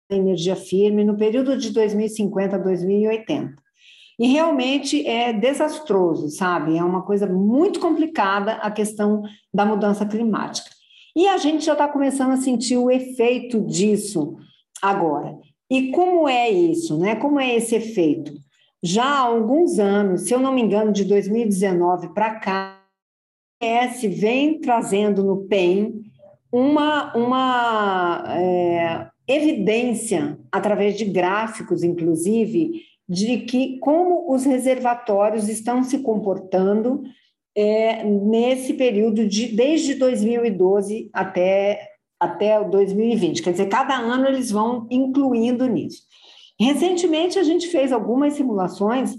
da 0.10 0.18
energia 0.18 0.56
firme 0.56 1.04
no 1.04 1.18
período 1.18 1.58
de 1.58 1.72
2050 1.72 2.56
a 2.56 2.60
2080. 2.60 3.56
E 4.18 4.28
realmente 4.28 5.06
é 5.06 5.34
desastroso, 5.34 6.30
sabe? 6.30 6.78
É 6.78 6.84
uma 6.84 7.02
coisa 7.02 7.28
muito 7.28 7.80
complicada 7.80 8.54
a 8.54 8.72
questão 8.72 9.24
da 9.54 9.66
mudança 9.66 10.06
climática. 10.06 10.70
E 11.16 11.28
a 11.28 11.38
gente 11.38 11.66
já 11.66 11.74
está 11.74 11.88
começando 11.88 12.32
a 12.32 12.38
sentir 12.38 12.78
o 12.78 12.90
efeito 12.90 13.62
disso 13.62 14.38
agora. 14.82 15.38
E 15.70 15.92
como 15.92 16.28
é 16.28 16.50
isso, 16.50 16.98
né? 17.00 17.16
Como 17.16 17.40
é 17.40 17.56
esse 17.56 17.76
efeito? 17.76 18.34
Já 18.84 19.04
há 19.04 19.20
alguns 19.20 19.80
anos, 19.80 20.22
se 20.22 20.34
eu 20.34 20.40
não 20.40 20.54
me 20.54 20.62
engano, 20.62 20.92
de 20.92 21.04
2019 21.06 22.14
para 22.14 22.36
cá, 22.36 22.84
a 23.62 23.66
S 23.66 24.08
vem 24.08 24.60
trazendo 24.60 25.24
no 25.24 25.46
PEN 25.48 26.04
uma, 26.52 27.16
uma 27.16 28.24
é, 28.38 29.08
evidência, 29.28 30.38
através 30.52 30.98
de 30.98 31.06
gráficos, 31.06 31.84
inclusive, 31.84 32.82
de 33.10 33.40
que 33.40 33.80
como 33.80 34.32
os 34.34 34.46
reservatórios 34.46 35.50
estão 35.50 35.84
se 35.84 36.00
comportando 36.00 37.04
é, 37.56 38.04
nesse 38.04 38.74
período 38.74 39.28
de 39.28 39.48
desde 39.48 39.96
2012 39.96 41.10
até 41.14 41.95
até 42.20 42.64
2020, 42.64 43.42
quer 43.42 43.52
dizer, 43.52 43.68
cada 43.68 43.96
ano 43.98 44.28
eles 44.28 44.52
vão 44.52 44.88
incluindo 44.90 45.68
nisso. 45.68 46.04
Recentemente 46.60 47.38
a 47.38 47.44
gente 47.44 47.68
fez 47.68 47.92
algumas 47.92 48.34
simulações 48.34 49.16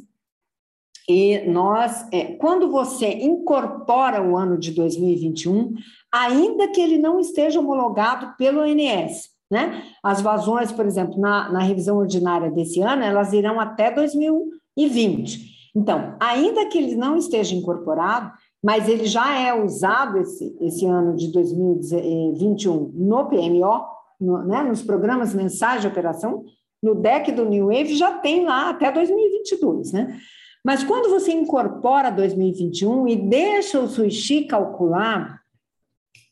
e 1.09 1.39
nós, 1.47 2.07
é, 2.13 2.33
quando 2.35 2.71
você 2.71 3.09
incorpora 3.09 4.23
o 4.23 4.37
ano 4.37 4.59
de 4.59 4.73
2021, 4.73 5.75
ainda 6.13 6.69
que 6.69 6.81
ele 6.81 6.99
não 6.99 7.21
esteja 7.21 7.61
homologado 7.61 8.35
pelo 8.37 8.61
ONS, 8.63 9.29
né? 9.49 9.85
As 10.03 10.21
vazões, 10.21 10.73
por 10.73 10.85
exemplo, 10.85 11.21
na, 11.21 11.53
na 11.53 11.61
revisão 11.61 11.99
ordinária 11.99 12.51
desse 12.51 12.81
ano, 12.81 13.05
elas 13.05 13.33
irão 13.33 13.61
até 13.61 13.93
2020. 13.93 15.71
Então, 15.77 16.17
ainda 16.19 16.67
que 16.67 16.79
ele 16.79 16.97
não 16.97 17.17
esteja 17.17 17.55
incorporado, 17.55 18.33
mas 18.63 18.89
ele 18.89 19.07
já 19.07 19.39
é 19.39 19.55
usado 19.55 20.19
esse, 20.19 20.57
esse 20.61 20.87
ano 20.87 21.15
de 21.15 21.31
2021 21.33 22.93
no 22.95 23.27
PMO, 23.29 23.85
no, 24.21 24.43
né, 24.45 24.63
nos 24.63 24.83
programas 24.83 25.35
mensais 25.35 25.83
de 25.83 25.89
operação, 25.89 26.45
no 26.83 26.95
deck 26.95 27.33
do 27.33 27.45
New 27.45 27.67
Wave 27.67 27.95
já 27.97 28.19
tem 28.19 28.45
lá 28.45 28.71
até 28.71 28.91
2022, 28.93 29.93
né? 29.93 30.19
Mas 30.65 30.83
quando 30.83 31.09
você 31.09 31.33
incorpora 31.33 32.11
2021 32.11 33.07
e 33.07 33.17
deixa 33.17 33.79
o 33.79 33.87
Suishi 33.87 34.45
calcular 34.45 35.41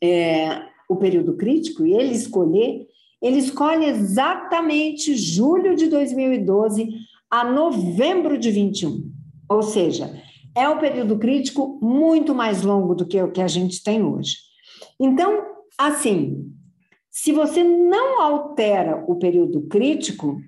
é, 0.03 0.61
o 0.89 0.97
período 0.97 1.37
crítico 1.37 1.87
e 1.87 1.95
ele 1.95 2.13
escolher, 2.13 2.87
ele 3.23 3.39
escolhe 3.39 3.87
exatamente 3.87 5.17
julho 5.17 5.77
de 5.77 5.87
2012 5.87 6.89
a 7.31 7.45
novembro 7.45 8.37
de 8.37 8.51
21. 8.51 9.11
Ou 9.49 9.63
seja, 9.63 10.13
é 10.55 10.69
um 10.69 10.79
período 10.79 11.19
crítico 11.19 11.79
muito 11.83 12.35
mais 12.35 12.63
longo 12.63 12.95
do 12.95 13.07
que 13.07 13.21
o 13.21 13.31
que 13.31 13.43
a 13.43 13.49
gente 13.49 13.83
tem 13.83 14.03
hoje. 14.03 14.37
Então, 15.01 15.45
assim, 15.79 16.53
se 17.11 17.33
você 17.33 17.63
não 17.63 18.21
altera 18.21 19.05
o 19.07 19.17
período 19.17 19.63
crítico, 19.69 20.41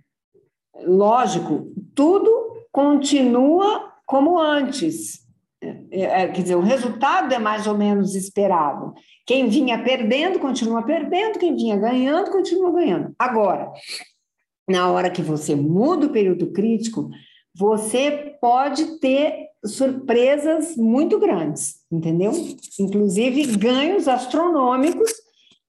lógico, 0.84 1.72
tudo 1.94 2.30
continua 2.72 3.92
como 4.04 4.38
antes. 4.38 5.24
É, 5.62 6.00
é, 6.00 6.28
quer 6.28 6.42
dizer, 6.42 6.56
o 6.56 6.60
resultado 6.60 7.32
é 7.32 7.38
mais 7.38 7.66
ou 7.66 7.76
menos 7.76 8.14
esperado. 8.14 8.94
Quem 9.26 9.48
vinha 9.48 9.82
perdendo, 9.82 10.38
continua 10.38 10.82
perdendo, 10.82 11.38
quem 11.38 11.56
vinha 11.56 11.76
ganhando, 11.76 12.30
continua 12.30 12.70
ganhando. 12.70 13.14
Agora, 13.18 13.72
na 14.68 14.90
hora 14.90 15.10
que 15.10 15.22
você 15.22 15.54
muda 15.54 16.06
o 16.06 16.12
período 16.12 16.52
crítico, 16.52 17.08
você 17.54 18.36
pode 18.40 18.98
ter 18.98 19.45
surpresas 19.66 20.76
muito 20.76 21.18
grandes, 21.18 21.76
entendeu? 21.90 22.32
Inclusive 22.78 23.56
ganhos 23.56 24.08
astronômicos 24.08 25.10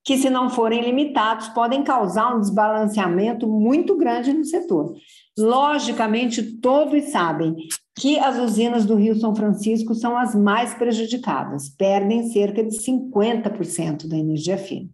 que, 0.04 0.18
se 0.18 0.30
não 0.30 0.50
forem 0.50 0.82
limitados, 0.82 1.50
podem 1.50 1.84
causar 1.84 2.36
um 2.36 2.40
desbalanceamento 2.40 3.48
muito 3.48 3.98
grande 3.98 4.32
no 4.32 4.46
setor. 4.46 4.96
Logicamente, 5.38 6.42
todos 6.60 7.04
sabem 7.10 7.56
que 7.94 8.18
as 8.18 8.38
usinas 8.38 8.86
do 8.86 8.96
Rio 8.96 9.16
São 9.20 9.36
Francisco 9.36 9.94
são 9.94 10.18
as 10.18 10.34
mais 10.34 10.74
prejudicadas, 10.74 11.68
perdem 11.68 12.30
cerca 12.32 12.64
de 12.64 12.78
50% 12.78 14.08
da 14.08 14.18
energia 14.18 14.58
fina. 14.58 14.90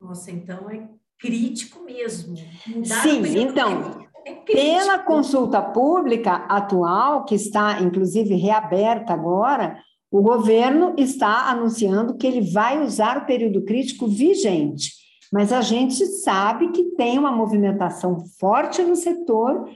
Nossa, 0.00 0.30
então 0.30 0.70
é 0.70 0.88
crítico 1.18 1.82
mesmo. 1.82 2.34
Mudar 2.66 3.02
Sim, 3.02 3.22
então, 3.38 4.06
pela 4.46 4.98
consulta 4.98 5.60
pública 5.60 6.46
atual, 6.48 7.24
que 7.24 7.34
está 7.34 7.80
inclusive 7.80 8.34
reaberta 8.34 9.12
agora, 9.12 9.82
o 10.10 10.22
governo 10.22 10.94
está 10.96 11.50
anunciando 11.50 12.16
que 12.16 12.26
ele 12.26 12.40
vai 12.40 12.82
usar 12.82 13.18
o 13.18 13.26
período 13.26 13.64
crítico 13.64 14.06
vigente. 14.06 14.92
Mas 15.32 15.52
a 15.52 15.60
gente 15.60 16.06
sabe 16.06 16.70
que 16.70 16.84
tem 16.96 17.18
uma 17.18 17.30
movimentação 17.30 18.24
forte 18.40 18.82
no 18.82 18.96
setor 18.96 19.68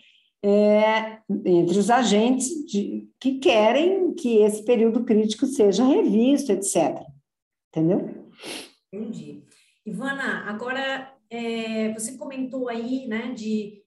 é, 0.42 1.18
entre 1.44 1.78
os 1.78 1.90
agentes 1.90 2.48
de, 2.66 3.08
que 3.20 3.38
querem 3.38 4.14
que 4.14 4.38
esse 4.38 4.64
período 4.64 5.04
crítico 5.04 5.46
seja 5.46 5.84
revisto, 5.84 6.50
etc. 6.50 7.00
Entendeu? 7.68 8.08
Entendi. 8.92 9.42
Ivana, 9.84 10.44
agora 10.48 11.12
é, 11.30 11.92
você 11.92 12.16
comentou 12.16 12.68
aí, 12.68 13.06
né, 13.06 13.32
de 13.34 13.81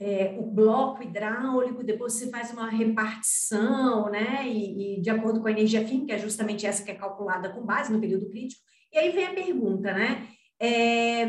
é, 0.00 0.34
o 0.38 0.42
bloco 0.42 1.02
hidráulico, 1.02 1.84
depois 1.84 2.14
você 2.14 2.30
faz 2.30 2.50
uma 2.50 2.70
repartição, 2.70 4.10
né, 4.10 4.48
e, 4.48 4.96
e, 4.96 5.00
de 5.00 5.10
acordo 5.10 5.40
com 5.40 5.46
a 5.46 5.50
energia 5.50 5.86
fim, 5.86 6.06
que 6.06 6.12
é 6.12 6.18
justamente 6.18 6.66
essa 6.66 6.82
que 6.82 6.90
é 6.90 6.94
calculada 6.94 7.50
com 7.50 7.66
base 7.66 7.92
no 7.92 8.00
período 8.00 8.30
crítico. 8.30 8.62
E 8.90 8.98
aí 8.98 9.10
vem 9.10 9.26
a 9.26 9.34
pergunta, 9.34 9.92
né, 9.92 10.26
é, 10.58 11.26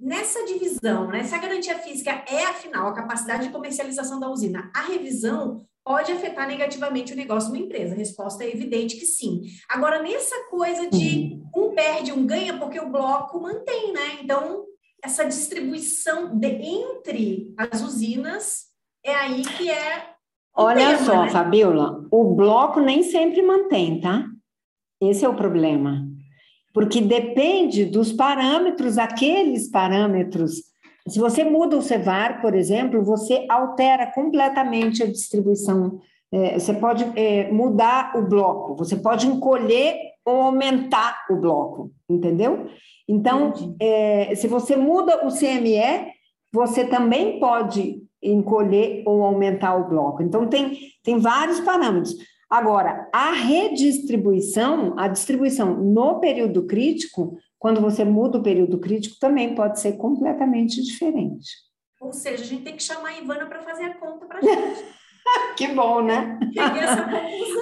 nessa 0.00 0.42
divisão, 0.46 1.08
né, 1.08 1.22
se 1.22 1.34
a 1.34 1.38
garantia 1.38 1.78
física 1.78 2.24
é, 2.26 2.44
afinal, 2.44 2.88
a 2.88 2.94
capacidade 2.94 3.46
de 3.46 3.52
comercialização 3.52 4.18
da 4.18 4.30
usina, 4.30 4.70
a 4.74 4.82
revisão 4.82 5.66
pode 5.84 6.10
afetar 6.10 6.48
negativamente 6.48 7.12
o 7.12 7.16
negócio 7.16 7.52
de 7.52 7.58
uma 7.58 7.64
empresa? 7.66 7.92
A 7.92 7.98
resposta 7.98 8.42
é 8.42 8.50
evidente 8.50 8.96
que 8.96 9.04
sim. 9.04 9.42
Agora, 9.68 10.02
nessa 10.02 10.34
coisa 10.48 10.88
de 10.88 11.42
um 11.54 11.74
perde, 11.74 12.10
um 12.10 12.26
ganha, 12.26 12.58
porque 12.58 12.80
o 12.80 12.90
bloco 12.90 13.38
mantém, 13.38 13.92
né? 13.92 14.18
Então, 14.22 14.64
essa 15.04 15.24
distribuição 15.24 16.34
de, 16.36 16.48
entre 16.48 17.54
as 17.58 17.82
usinas 17.82 18.64
é 19.04 19.14
aí 19.14 19.42
que 19.42 19.70
é. 19.70 20.14
Olha 20.56 20.96
tema, 20.96 21.04
só, 21.04 21.22
né? 21.24 21.30
Fabiola, 21.30 22.06
o 22.10 22.34
bloco 22.34 22.80
nem 22.80 23.02
sempre 23.02 23.42
mantém, 23.42 24.00
tá? 24.00 24.24
Esse 25.00 25.24
é 25.24 25.28
o 25.28 25.36
problema. 25.36 26.06
Porque 26.72 27.00
depende 27.00 27.84
dos 27.84 28.12
parâmetros, 28.12 28.96
aqueles 28.96 29.70
parâmetros. 29.70 30.62
Se 31.06 31.18
você 31.18 31.44
muda 31.44 31.76
o 31.76 31.82
CEVAR, 31.82 32.40
por 32.40 32.54
exemplo, 32.54 33.04
você 33.04 33.46
altera 33.48 34.10
completamente 34.12 35.02
a 35.02 35.06
distribuição. 35.06 36.00
É, 36.32 36.58
você 36.58 36.72
pode 36.72 37.04
é, 37.14 37.52
mudar 37.52 38.16
o 38.16 38.22
bloco, 38.22 38.74
você 38.74 38.96
pode 38.96 39.26
encolher 39.26 39.96
ou 40.24 40.42
aumentar 40.42 41.26
o 41.30 41.36
bloco, 41.36 41.92
entendeu? 42.08 42.66
Então, 43.08 43.76
é, 43.80 44.34
se 44.34 44.48
você 44.48 44.76
muda 44.76 45.26
o 45.26 45.30
CME, 45.30 46.12
você 46.52 46.84
também 46.84 47.38
pode 47.38 48.02
encolher 48.22 49.02
ou 49.06 49.22
aumentar 49.22 49.74
o 49.76 49.88
bloco. 49.88 50.22
Então, 50.22 50.46
tem, 50.46 50.78
tem 51.02 51.18
vários 51.18 51.60
parâmetros. 51.60 52.14
Agora, 52.48 53.08
a 53.12 53.32
redistribuição, 53.32 54.94
a 54.98 55.08
distribuição 55.08 55.74
no 55.74 56.20
período 56.20 56.66
crítico, 56.66 57.36
quando 57.58 57.80
você 57.80 58.04
muda 58.04 58.38
o 58.38 58.42
período 58.42 58.78
crítico, 58.78 59.16
também 59.18 59.54
pode 59.54 59.80
ser 59.80 59.96
completamente 59.96 60.82
diferente. 60.82 61.50
Ou 62.00 62.12
seja, 62.12 62.42
a 62.42 62.46
gente 62.46 62.62
tem 62.62 62.76
que 62.76 62.82
chamar 62.82 63.08
a 63.08 63.18
Ivana 63.18 63.46
para 63.46 63.62
fazer 63.62 63.84
a 63.84 63.94
conta 63.94 64.26
para 64.26 64.38
a 64.38 64.42
gente. 64.42 64.84
que 65.56 65.68
bom, 65.68 66.02
né? 66.02 66.38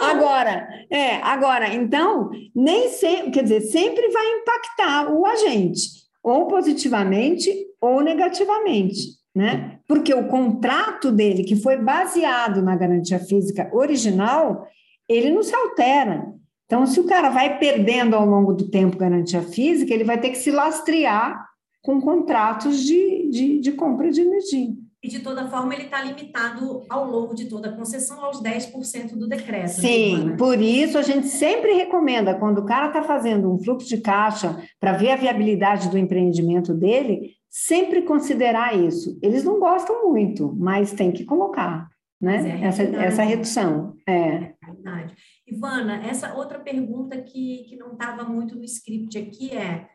agora, 0.02 0.68
é, 0.90 1.16
agora, 1.16 1.72
então, 1.74 2.30
nem 2.54 2.88
sempre, 2.88 3.30
quer 3.30 3.42
dizer, 3.42 3.60
sempre 3.62 4.08
vai 4.10 4.26
impactar 4.38 5.12
o 5.12 5.24
agente, 5.26 6.02
ou 6.22 6.46
positivamente 6.46 7.50
ou 7.80 8.00
negativamente, 8.00 9.08
né? 9.34 9.78
Porque 9.88 10.14
o 10.14 10.28
contrato 10.28 11.10
dele, 11.10 11.44
que 11.44 11.56
foi 11.56 11.76
baseado 11.76 12.62
na 12.62 12.76
garantia 12.76 13.18
física 13.18 13.70
original, 13.72 14.66
ele 15.08 15.30
não 15.30 15.42
se 15.42 15.54
altera. 15.54 16.32
Então, 16.66 16.86
se 16.86 16.98
o 17.00 17.06
cara 17.06 17.28
vai 17.28 17.58
perdendo 17.58 18.14
ao 18.14 18.24
longo 18.24 18.52
do 18.52 18.70
tempo 18.70 18.96
garantia 18.96 19.42
física, 19.42 19.92
ele 19.92 20.04
vai 20.04 20.18
ter 20.18 20.30
que 20.30 20.38
se 20.38 20.50
lastrear 20.50 21.44
com 21.82 22.00
contratos 22.00 22.82
de, 22.82 23.28
de, 23.30 23.58
de 23.58 23.72
compra 23.72 24.10
de 24.10 24.20
energia 24.20 24.81
e 25.02 25.08
de 25.08 25.18
toda 25.18 25.48
forma 25.48 25.74
ele 25.74 25.84
está 25.84 26.00
limitado 26.02 26.84
ao 26.88 27.10
longo 27.10 27.34
de 27.34 27.46
toda 27.46 27.70
a 27.70 27.72
concessão 27.72 28.24
aos 28.24 28.40
10% 28.40 29.16
do 29.16 29.26
decreto. 29.26 29.62
Né, 29.62 29.68
Sim, 29.68 30.24
né? 30.24 30.36
por 30.36 30.60
isso 30.60 30.96
a 30.96 31.02
gente 31.02 31.26
sempre 31.26 31.72
recomenda, 31.74 32.36
quando 32.36 32.58
o 32.58 32.64
cara 32.64 32.86
está 32.86 33.02
fazendo 33.02 33.52
um 33.52 33.58
fluxo 33.58 33.88
de 33.88 33.98
caixa 33.98 34.62
para 34.78 34.92
ver 34.92 35.10
a 35.10 35.16
viabilidade 35.16 35.90
do 35.90 35.98
empreendimento 35.98 36.72
dele, 36.72 37.32
sempre 37.50 38.02
considerar 38.02 38.78
isso. 38.78 39.18
Eles 39.20 39.42
não 39.42 39.58
gostam 39.58 40.08
muito, 40.08 40.54
mas 40.56 40.92
tem 40.92 41.10
que 41.10 41.24
colocar. 41.24 41.90
Né? 42.20 42.60
É 42.62 42.66
essa, 42.66 42.82
essa 42.84 43.22
redução. 43.24 43.96
É. 44.06 44.14
é 44.14 44.54
verdade. 44.64 45.14
Ivana, 45.44 46.06
essa 46.06 46.32
outra 46.34 46.60
pergunta 46.60 47.20
que, 47.20 47.64
que 47.68 47.76
não 47.76 47.94
estava 47.94 48.22
muito 48.22 48.54
no 48.54 48.62
script 48.62 49.18
aqui 49.18 49.50
é, 49.50 49.88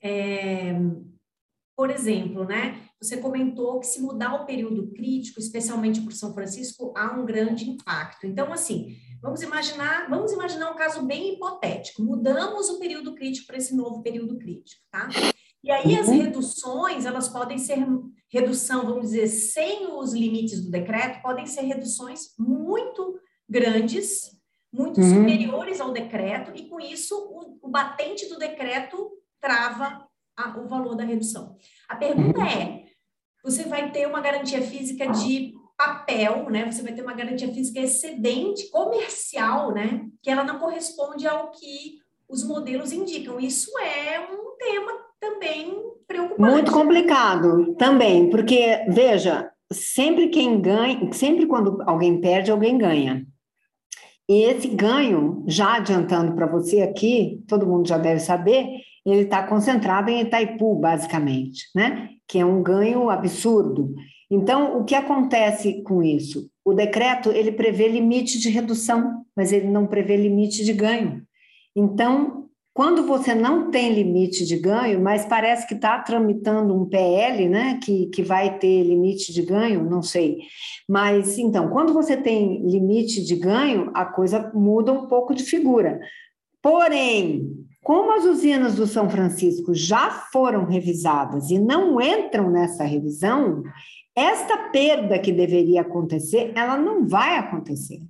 é 0.00 0.76
por 1.76 1.90
exemplo, 1.90 2.44
né? 2.44 2.80
Você 3.00 3.16
comentou 3.16 3.80
que 3.80 3.86
se 3.86 4.00
mudar 4.00 4.34
o 4.34 4.46
período 4.46 4.92
crítico, 4.92 5.40
especialmente 5.40 6.00
para 6.00 6.10
o 6.10 6.16
São 6.16 6.34
Francisco, 6.34 6.92
há 6.96 7.12
um 7.18 7.24
grande 7.24 7.68
impacto. 7.68 8.26
Então, 8.26 8.52
assim, 8.52 8.96
vamos 9.20 9.42
imaginar, 9.42 10.08
vamos 10.08 10.32
imaginar 10.32 10.70
um 10.70 10.76
caso 10.76 11.04
bem 11.06 11.34
hipotético. 11.34 12.02
Mudamos 12.02 12.68
o 12.68 12.78
período 12.78 13.14
crítico 13.14 13.46
para 13.46 13.56
esse 13.56 13.74
novo 13.74 14.02
período 14.02 14.38
crítico, 14.38 14.82
tá? 14.90 15.08
E 15.64 15.70
aí 15.70 15.96
as 15.96 16.08
uhum. 16.08 16.22
reduções, 16.22 17.06
elas 17.06 17.28
podem 17.28 17.56
ser 17.56 17.78
redução, 18.28 18.84
vamos 18.84 19.10
dizer, 19.10 19.28
sem 19.28 19.86
os 19.86 20.12
limites 20.12 20.64
do 20.64 20.70
decreto, 20.70 21.22
podem 21.22 21.46
ser 21.46 21.62
reduções 21.62 22.34
muito 22.38 23.18
grandes, 23.48 24.36
muito 24.72 25.00
uhum. 25.00 25.20
superiores 25.20 25.80
ao 25.80 25.92
decreto, 25.92 26.50
e 26.54 26.68
com 26.68 26.80
isso 26.80 27.16
o, 27.16 27.66
o 27.66 27.70
batente 27.70 28.28
do 28.28 28.38
decreto 28.38 29.10
trava 29.40 30.04
a, 30.44 30.58
o 30.58 30.68
valor 30.68 30.94
da 30.94 31.04
redução. 31.04 31.56
A 31.88 31.96
pergunta 31.96 32.40
uhum. 32.40 32.46
é: 32.46 32.84
você 33.44 33.64
vai 33.64 33.90
ter 33.90 34.06
uma 34.06 34.20
garantia 34.20 34.62
física 34.62 35.06
de 35.08 35.52
papel, 35.76 36.48
né? 36.50 36.70
Você 36.70 36.82
vai 36.82 36.92
ter 36.92 37.02
uma 37.02 37.14
garantia 37.14 37.52
física 37.52 37.80
excedente 37.80 38.70
comercial, 38.70 39.72
né? 39.72 40.06
Que 40.22 40.30
ela 40.30 40.44
não 40.44 40.58
corresponde 40.58 41.26
ao 41.26 41.50
que 41.50 41.98
os 42.28 42.44
modelos 42.44 42.92
indicam. 42.92 43.40
Isso 43.40 43.70
é 43.78 44.20
um 44.20 44.56
tema 44.56 44.92
também 45.20 45.76
preocupante. 46.06 46.40
Muito 46.40 46.72
complicado 46.72 47.74
também, 47.74 48.30
porque, 48.30 48.84
veja, 48.88 49.50
sempre 49.72 50.28
quem 50.28 50.60
ganha, 50.60 51.12
sempre 51.12 51.46
quando 51.46 51.82
alguém 51.82 52.20
perde, 52.20 52.50
alguém 52.50 52.78
ganha. 52.78 53.26
E 54.28 54.44
esse 54.44 54.68
ganho, 54.68 55.44
já 55.46 55.74
adiantando 55.74 56.34
para 56.34 56.46
você 56.46 56.80
aqui, 56.80 57.42
todo 57.48 57.66
mundo 57.66 57.88
já 57.88 57.98
deve 57.98 58.20
saber, 58.20 58.66
ele 59.04 59.22
está 59.22 59.42
concentrado 59.42 60.10
em 60.10 60.20
Itaipu, 60.20 60.74
basicamente, 60.76 61.64
né? 61.74 62.10
Que 62.26 62.38
é 62.38 62.44
um 62.44 62.62
ganho 62.62 63.10
absurdo. 63.10 63.94
Então, 64.30 64.78
o 64.78 64.84
que 64.84 64.94
acontece 64.94 65.82
com 65.82 66.02
isso? 66.02 66.48
O 66.64 66.72
decreto 66.72 67.30
ele 67.30 67.52
prevê 67.52 67.88
limite 67.88 68.38
de 68.38 68.48
redução, 68.48 69.24
mas 69.36 69.52
ele 69.52 69.68
não 69.68 69.86
prevê 69.86 70.16
limite 70.16 70.64
de 70.64 70.72
ganho. 70.72 71.22
Então, 71.76 72.42
quando 72.74 73.06
você 73.06 73.34
não 73.34 73.70
tem 73.70 73.92
limite 73.92 74.46
de 74.46 74.56
ganho, 74.56 74.98
mas 75.00 75.26
parece 75.26 75.66
que 75.66 75.74
está 75.74 75.98
tramitando 75.98 76.74
um 76.74 76.86
PL, 76.86 77.46
né, 77.46 77.78
que, 77.82 78.06
que 78.06 78.22
vai 78.22 78.58
ter 78.58 78.82
limite 78.82 79.32
de 79.32 79.42
ganho, 79.42 79.84
não 79.84 80.02
sei. 80.02 80.38
Mas, 80.88 81.36
então, 81.36 81.68
quando 81.68 81.92
você 81.92 82.16
tem 82.16 82.66
limite 82.66 83.22
de 83.22 83.36
ganho, 83.36 83.90
a 83.92 84.06
coisa 84.06 84.50
muda 84.54 84.90
um 84.92 85.06
pouco 85.06 85.34
de 85.34 85.42
figura. 85.42 86.00
Porém, 86.62 87.50
como 87.82 88.12
as 88.12 88.24
usinas 88.24 88.76
do 88.76 88.86
São 88.86 89.10
Francisco 89.10 89.74
já 89.74 90.10
foram 90.10 90.64
revisadas 90.64 91.50
e 91.50 91.58
não 91.58 92.00
entram 92.00 92.48
nessa 92.48 92.84
revisão, 92.84 93.62
esta 94.14 94.70
perda 94.70 95.18
que 95.18 95.32
deveria 95.32 95.80
acontecer, 95.80 96.52
ela 96.54 96.76
não 96.76 97.06
vai 97.06 97.36
acontecer. 97.36 98.00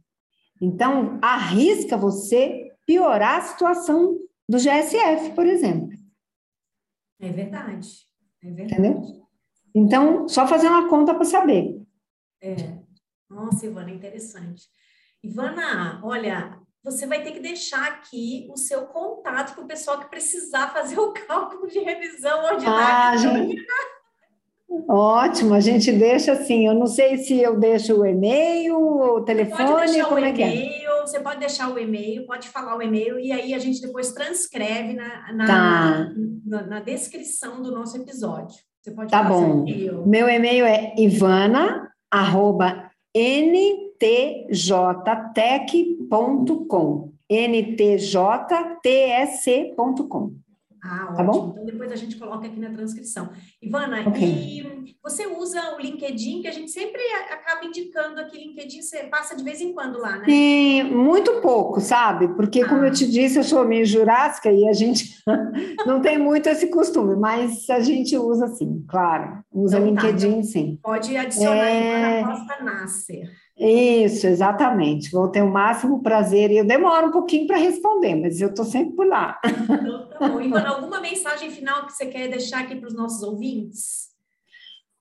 Então, 0.60 1.18
arrisca 1.22 1.96
você 1.96 2.70
piorar 2.86 3.38
a 3.38 3.42
situação 3.42 4.18
do 4.48 4.58
GSF, 4.58 5.30
por 5.34 5.46
exemplo. 5.46 5.96
É 7.18 7.30
verdade. 7.30 7.88
É 8.42 8.50
verdade. 8.50 8.80
Entendeu? 8.80 9.26
Então, 9.74 10.28
só 10.28 10.46
fazer 10.46 10.68
uma 10.68 10.88
conta 10.88 11.14
para 11.14 11.24
saber. 11.24 11.80
É. 12.42 12.78
Nossa, 13.30 13.64
Ivana, 13.64 13.90
interessante. 13.90 14.64
Ivana, 15.22 16.00
olha, 16.04 16.60
você 16.84 17.06
vai 17.06 17.22
ter 17.22 17.32
que 17.32 17.40
deixar 17.40 17.86
aqui 17.86 18.48
o 18.52 18.56
seu 18.56 18.82
contato 18.86 19.54
para 19.54 19.64
o 19.64 19.66
pessoal 19.66 19.98
que 20.00 20.10
precisar 20.10 20.72
fazer 20.72 20.98
o 20.98 21.12
cálculo 21.12 21.66
de 21.68 21.78
revisão 21.78 22.44
ordinária. 22.44 23.10
Ah, 23.10 23.16
gente... 23.16 23.56
Ótimo, 24.88 25.52
a 25.54 25.60
gente 25.60 25.92
deixa 25.92 26.32
assim. 26.32 26.66
Eu 26.66 26.74
não 26.74 26.86
sei 26.86 27.18
se 27.18 27.38
eu 27.38 27.58
deixo 27.58 28.00
o 28.00 28.06
e-mail, 28.06 28.74
o 28.76 29.20
telefone, 29.22 29.68
pode 29.70 29.92
deixar 29.92 30.08
como 30.08 30.20
o 30.20 30.24
é 30.24 30.32
que 30.32 30.42
é? 30.42 30.48
e-mail, 30.56 30.90
Você 31.02 31.20
pode 31.20 31.40
deixar 31.40 31.68
o 31.70 31.78
e-mail, 31.78 32.26
pode 32.26 32.48
falar 32.48 32.76
o 32.76 32.82
e-mail, 32.82 33.18
e 33.18 33.32
aí 33.32 33.52
a 33.54 33.58
gente 33.58 33.80
depois 33.82 34.12
transcreve 34.12 34.94
na, 34.94 35.32
na, 35.34 35.46
Tá. 35.46 36.08
na, 36.46 36.62
na 36.62 36.80
descrição 36.80 37.60
do 37.62 37.70
nosso 37.70 37.96
episódio. 37.98 38.56
Você 38.80 38.90
pode 38.92 39.10
Tá 39.10 39.22
bom. 39.22 39.64
e-mail. 39.66 40.06
Meu 40.06 40.28
e-mail 40.28 40.64
é 40.64 40.94
ivana, 40.96 41.90
arroba, 42.10 42.90
ntjtec.com. 45.82 47.12
ntjtsc.com. 49.30 50.32
Ah, 50.84 51.12
Tá 51.16 51.22
bom? 51.22 51.50
Então 51.52 51.64
depois 51.64 51.92
a 51.92 51.96
gente 51.96 52.16
coloca 52.16 52.44
aqui 52.44 52.58
na 52.58 52.70
transcrição. 52.70 53.28
Ivana, 53.62 54.00
Ok. 54.04 54.20
e 54.20 54.96
você 55.00 55.28
usa 55.28 55.76
o 55.76 55.80
LinkedIn, 55.80 56.42
que 56.42 56.48
a 56.48 56.50
gente 56.50 56.72
sempre 56.72 57.00
acaba 57.30 57.64
indicando 57.64 58.20
aqui, 58.20 58.36
LinkedIn 58.36 58.82
você 58.82 59.04
passa 59.04 59.36
de 59.36 59.44
vez 59.44 59.60
em 59.60 59.72
quando 59.72 60.00
lá, 60.00 60.18
né? 60.18 60.24
Sim, 60.24 60.82
muito 60.92 61.40
pouco, 61.40 61.80
sabe? 61.80 62.26
Porque, 62.34 62.64
como 62.64 62.82
Ah. 62.82 62.88
eu 62.88 62.92
te 62.92 63.06
disse, 63.08 63.38
eu 63.38 63.44
sou 63.44 63.64
meio 63.64 63.86
jurássica 63.86 64.50
e 64.50 64.66
a 64.66 64.72
gente 64.72 65.14
não 65.86 66.00
tem 66.00 66.18
muito 66.18 66.48
esse 66.48 66.66
costume, 66.66 67.14
mas 67.14 67.70
a 67.70 67.78
gente 67.78 68.18
usa 68.18 68.48
sim, 68.48 68.84
claro. 68.88 69.38
Usa 69.52 69.78
Então 69.78 69.94
tá, 69.94 70.02
LinkedIn, 70.08 70.42
sim. 70.42 70.80
Pode 70.82 71.16
adicionar 71.16 71.64
É. 71.64 72.20
Ivana 72.22 72.36
Costa 72.36 72.64
Nasser. 72.64 73.30
Isso, 73.64 74.26
exatamente. 74.26 75.10
Vou 75.12 75.28
ter 75.28 75.40
o 75.40 75.50
máximo 75.50 76.02
prazer 76.02 76.50
e 76.50 76.58
eu 76.58 76.64
demoro 76.64 77.06
um 77.06 77.12
pouquinho 77.12 77.46
para 77.46 77.56
responder, 77.56 78.16
mas 78.16 78.40
eu 78.40 78.48
estou 78.48 78.64
sempre 78.64 78.96
por 78.96 79.06
lá. 79.06 79.38
Então 79.44 80.08
tá 80.08 80.28
bom. 80.28 80.40
Ivana, 80.40 80.70
alguma 80.70 81.00
mensagem 81.00 81.48
final 81.48 81.86
que 81.86 81.92
você 81.92 82.06
quer 82.06 82.28
deixar 82.28 82.62
aqui 82.62 82.74
para 82.74 82.88
os 82.88 82.94
nossos 82.94 83.22
ouvintes? 83.22 84.08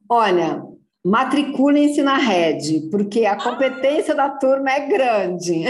Olha, 0.07 0.63
matriculem-se 1.03 2.03
na 2.03 2.17
rede, 2.17 2.87
porque 2.91 3.25
a 3.25 3.35
competência 3.35 4.13
da 4.13 4.29
turma 4.29 4.71
é 4.71 4.87
grande. 4.87 5.63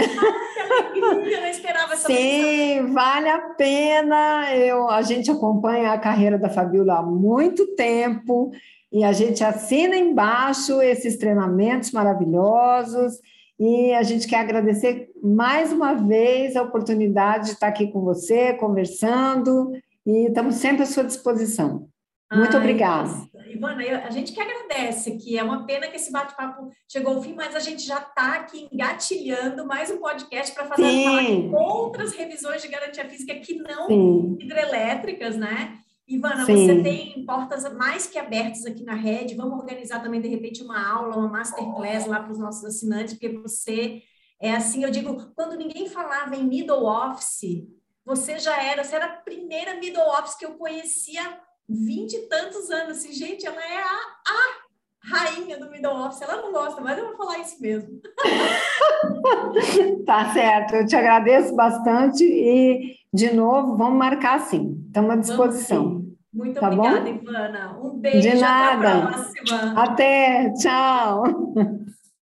Que 0.92 1.02
alegria, 1.02 1.36
eu 1.36 1.40
não 1.40 1.48
esperava 1.48 1.94
essa 1.94 2.08
mensagem. 2.08 2.42
Sim, 2.42 2.92
vale 2.92 3.28
a 3.28 3.40
pena. 3.40 4.54
Eu, 4.54 4.90
a 4.90 5.00
gente 5.00 5.30
acompanha 5.30 5.92
a 5.92 5.98
carreira 5.98 6.38
da 6.38 6.50
Fabiola 6.50 6.98
há 6.98 7.02
muito 7.02 7.74
tempo 7.74 8.50
e 8.92 9.02
a 9.04 9.12
gente 9.12 9.42
assina 9.42 9.96
embaixo 9.96 10.80
esses 10.82 11.16
treinamentos 11.16 11.90
maravilhosos. 11.92 13.14
E 13.58 13.92
a 13.94 14.02
gente 14.02 14.26
quer 14.26 14.40
agradecer 14.40 15.10
mais 15.22 15.72
uma 15.72 15.94
vez 15.94 16.56
a 16.56 16.62
oportunidade 16.62 17.46
de 17.46 17.50
estar 17.52 17.68
aqui 17.68 17.86
com 17.92 18.00
você, 18.00 18.54
conversando, 18.54 19.72
e 20.04 20.26
estamos 20.26 20.56
sempre 20.56 20.82
à 20.82 20.86
sua 20.86 21.04
disposição. 21.04 21.86
Muito 22.32 22.56
Ai, 22.56 22.60
obrigada. 22.60 23.08
nossa. 23.08 23.28
Ivana, 23.46 23.82
eu- 23.84 23.98
a 23.98 24.08
gente 24.10 24.32
que 24.32 24.40
agradece, 24.40 25.18
que 25.18 25.38
é 25.38 25.42
uma 25.44 25.66
pena 25.66 25.86
que 25.86 25.96
esse 25.96 26.10
bate-papo 26.10 26.70
chegou 26.90 27.14
ao 27.16 27.22
fim, 27.22 27.34
mas 27.34 27.54
a 27.54 27.60
gente 27.60 27.82
já 27.82 27.98
está 27.98 28.36
aqui 28.36 28.66
engatilhando 28.72 29.66
mais 29.66 29.90
um 29.90 29.98
podcast 29.98 30.54
para 30.54 30.64
fazer 30.64 31.04
falar 31.04 31.22
de 31.22 31.50
outras 31.54 32.12
revisões 32.14 32.62
de 32.62 32.68
garantia 32.68 33.08
física 33.08 33.34
que 33.34 33.56
não 33.56 33.86
Sim, 33.86 34.36
hidrelétricas, 34.40 35.36
né? 35.36 35.74
Ivana, 36.06 36.44
Sim. 36.44 36.66
você 36.66 36.82
tem 36.82 37.24
portas 37.24 37.72
mais 37.74 38.06
que 38.06 38.18
abertas 38.18 38.66
aqui 38.66 38.82
na 38.82 38.94
rede. 38.94 39.34
Vamos 39.34 39.58
organizar 39.58 40.02
também, 40.02 40.20
de 40.20 40.28
repente, 40.28 40.62
uma 40.62 40.90
aula, 40.90 41.16
uma 41.16 41.28
masterclass 41.28 42.06
lá 42.06 42.20
para 42.20 42.32
os 42.32 42.38
nossos 42.38 42.64
assinantes, 42.64 43.14
porque 43.14 43.28
você 43.28 44.02
é 44.40 44.52
assim, 44.52 44.82
eu 44.82 44.90
digo, 44.90 45.32
quando 45.36 45.56
ninguém 45.56 45.88
falava 45.88 46.34
em 46.34 46.44
middle 46.44 46.84
office, 46.84 47.64
você 48.04 48.38
já 48.40 48.60
era, 48.60 48.82
você 48.82 48.96
era 48.96 49.06
a 49.06 49.16
primeira 49.16 49.76
middle 49.76 50.02
office 50.18 50.34
que 50.34 50.44
eu 50.44 50.54
conhecia 50.54 51.22
há 51.22 51.38
vinte 51.68 52.14
e 52.14 52.28
tantos 52.28 52.68
anos. 52.70 52.98
Assim, 52.98 53.12
gente, 53.12 53.46
ela 53.46 53.64
é 53.64 53.78
a, 53.78 54.00
a 54.26 54.62
rainha 55.04 55.56
do 55.58 55.70
middle 55.70 55.94
office. 55.94 56.22
Ela 56.22 56.42
não 56.42 56.50
gosta, 56.50 56.80
mas 56.80 56.98
eu 56.98 57.06
vou 57.06 57.16
falar 57.16 57.38
isso 57.38 57.60
mesmo. 57.62 58.00
tá 60.04 60.32
certo. 60.32 60.74
Eu 60.74 60.86
te 60.86 60.96
agradeço 60.96 61.54
bastante 61.54 62.24
e, 62.24 62.96
de 63.12 63.32
novo, 63.34 63.76
vamos 63.76 63.98
marcar 63.98 64.40
sim. 64.40 64.82
Estamos 64.86 65.10
à 65.10 65.16
disposição. 65.16 66.02
Muito 66.32 66.58
Tá 66.58 66.68
obrigada, 66.68 67.00
bom? 67.00 67.06
Ivana. 67.22 67.78
Um 67.82 67.98
beijo, 67.98 68.20
De 68.22 68.28
até 68.30 68.40
nada. 68.40 68.94
a 68.94 69.06
próxima. 69.08 69.82
Até, 69.82 70.52
tchau. 70.54 71.24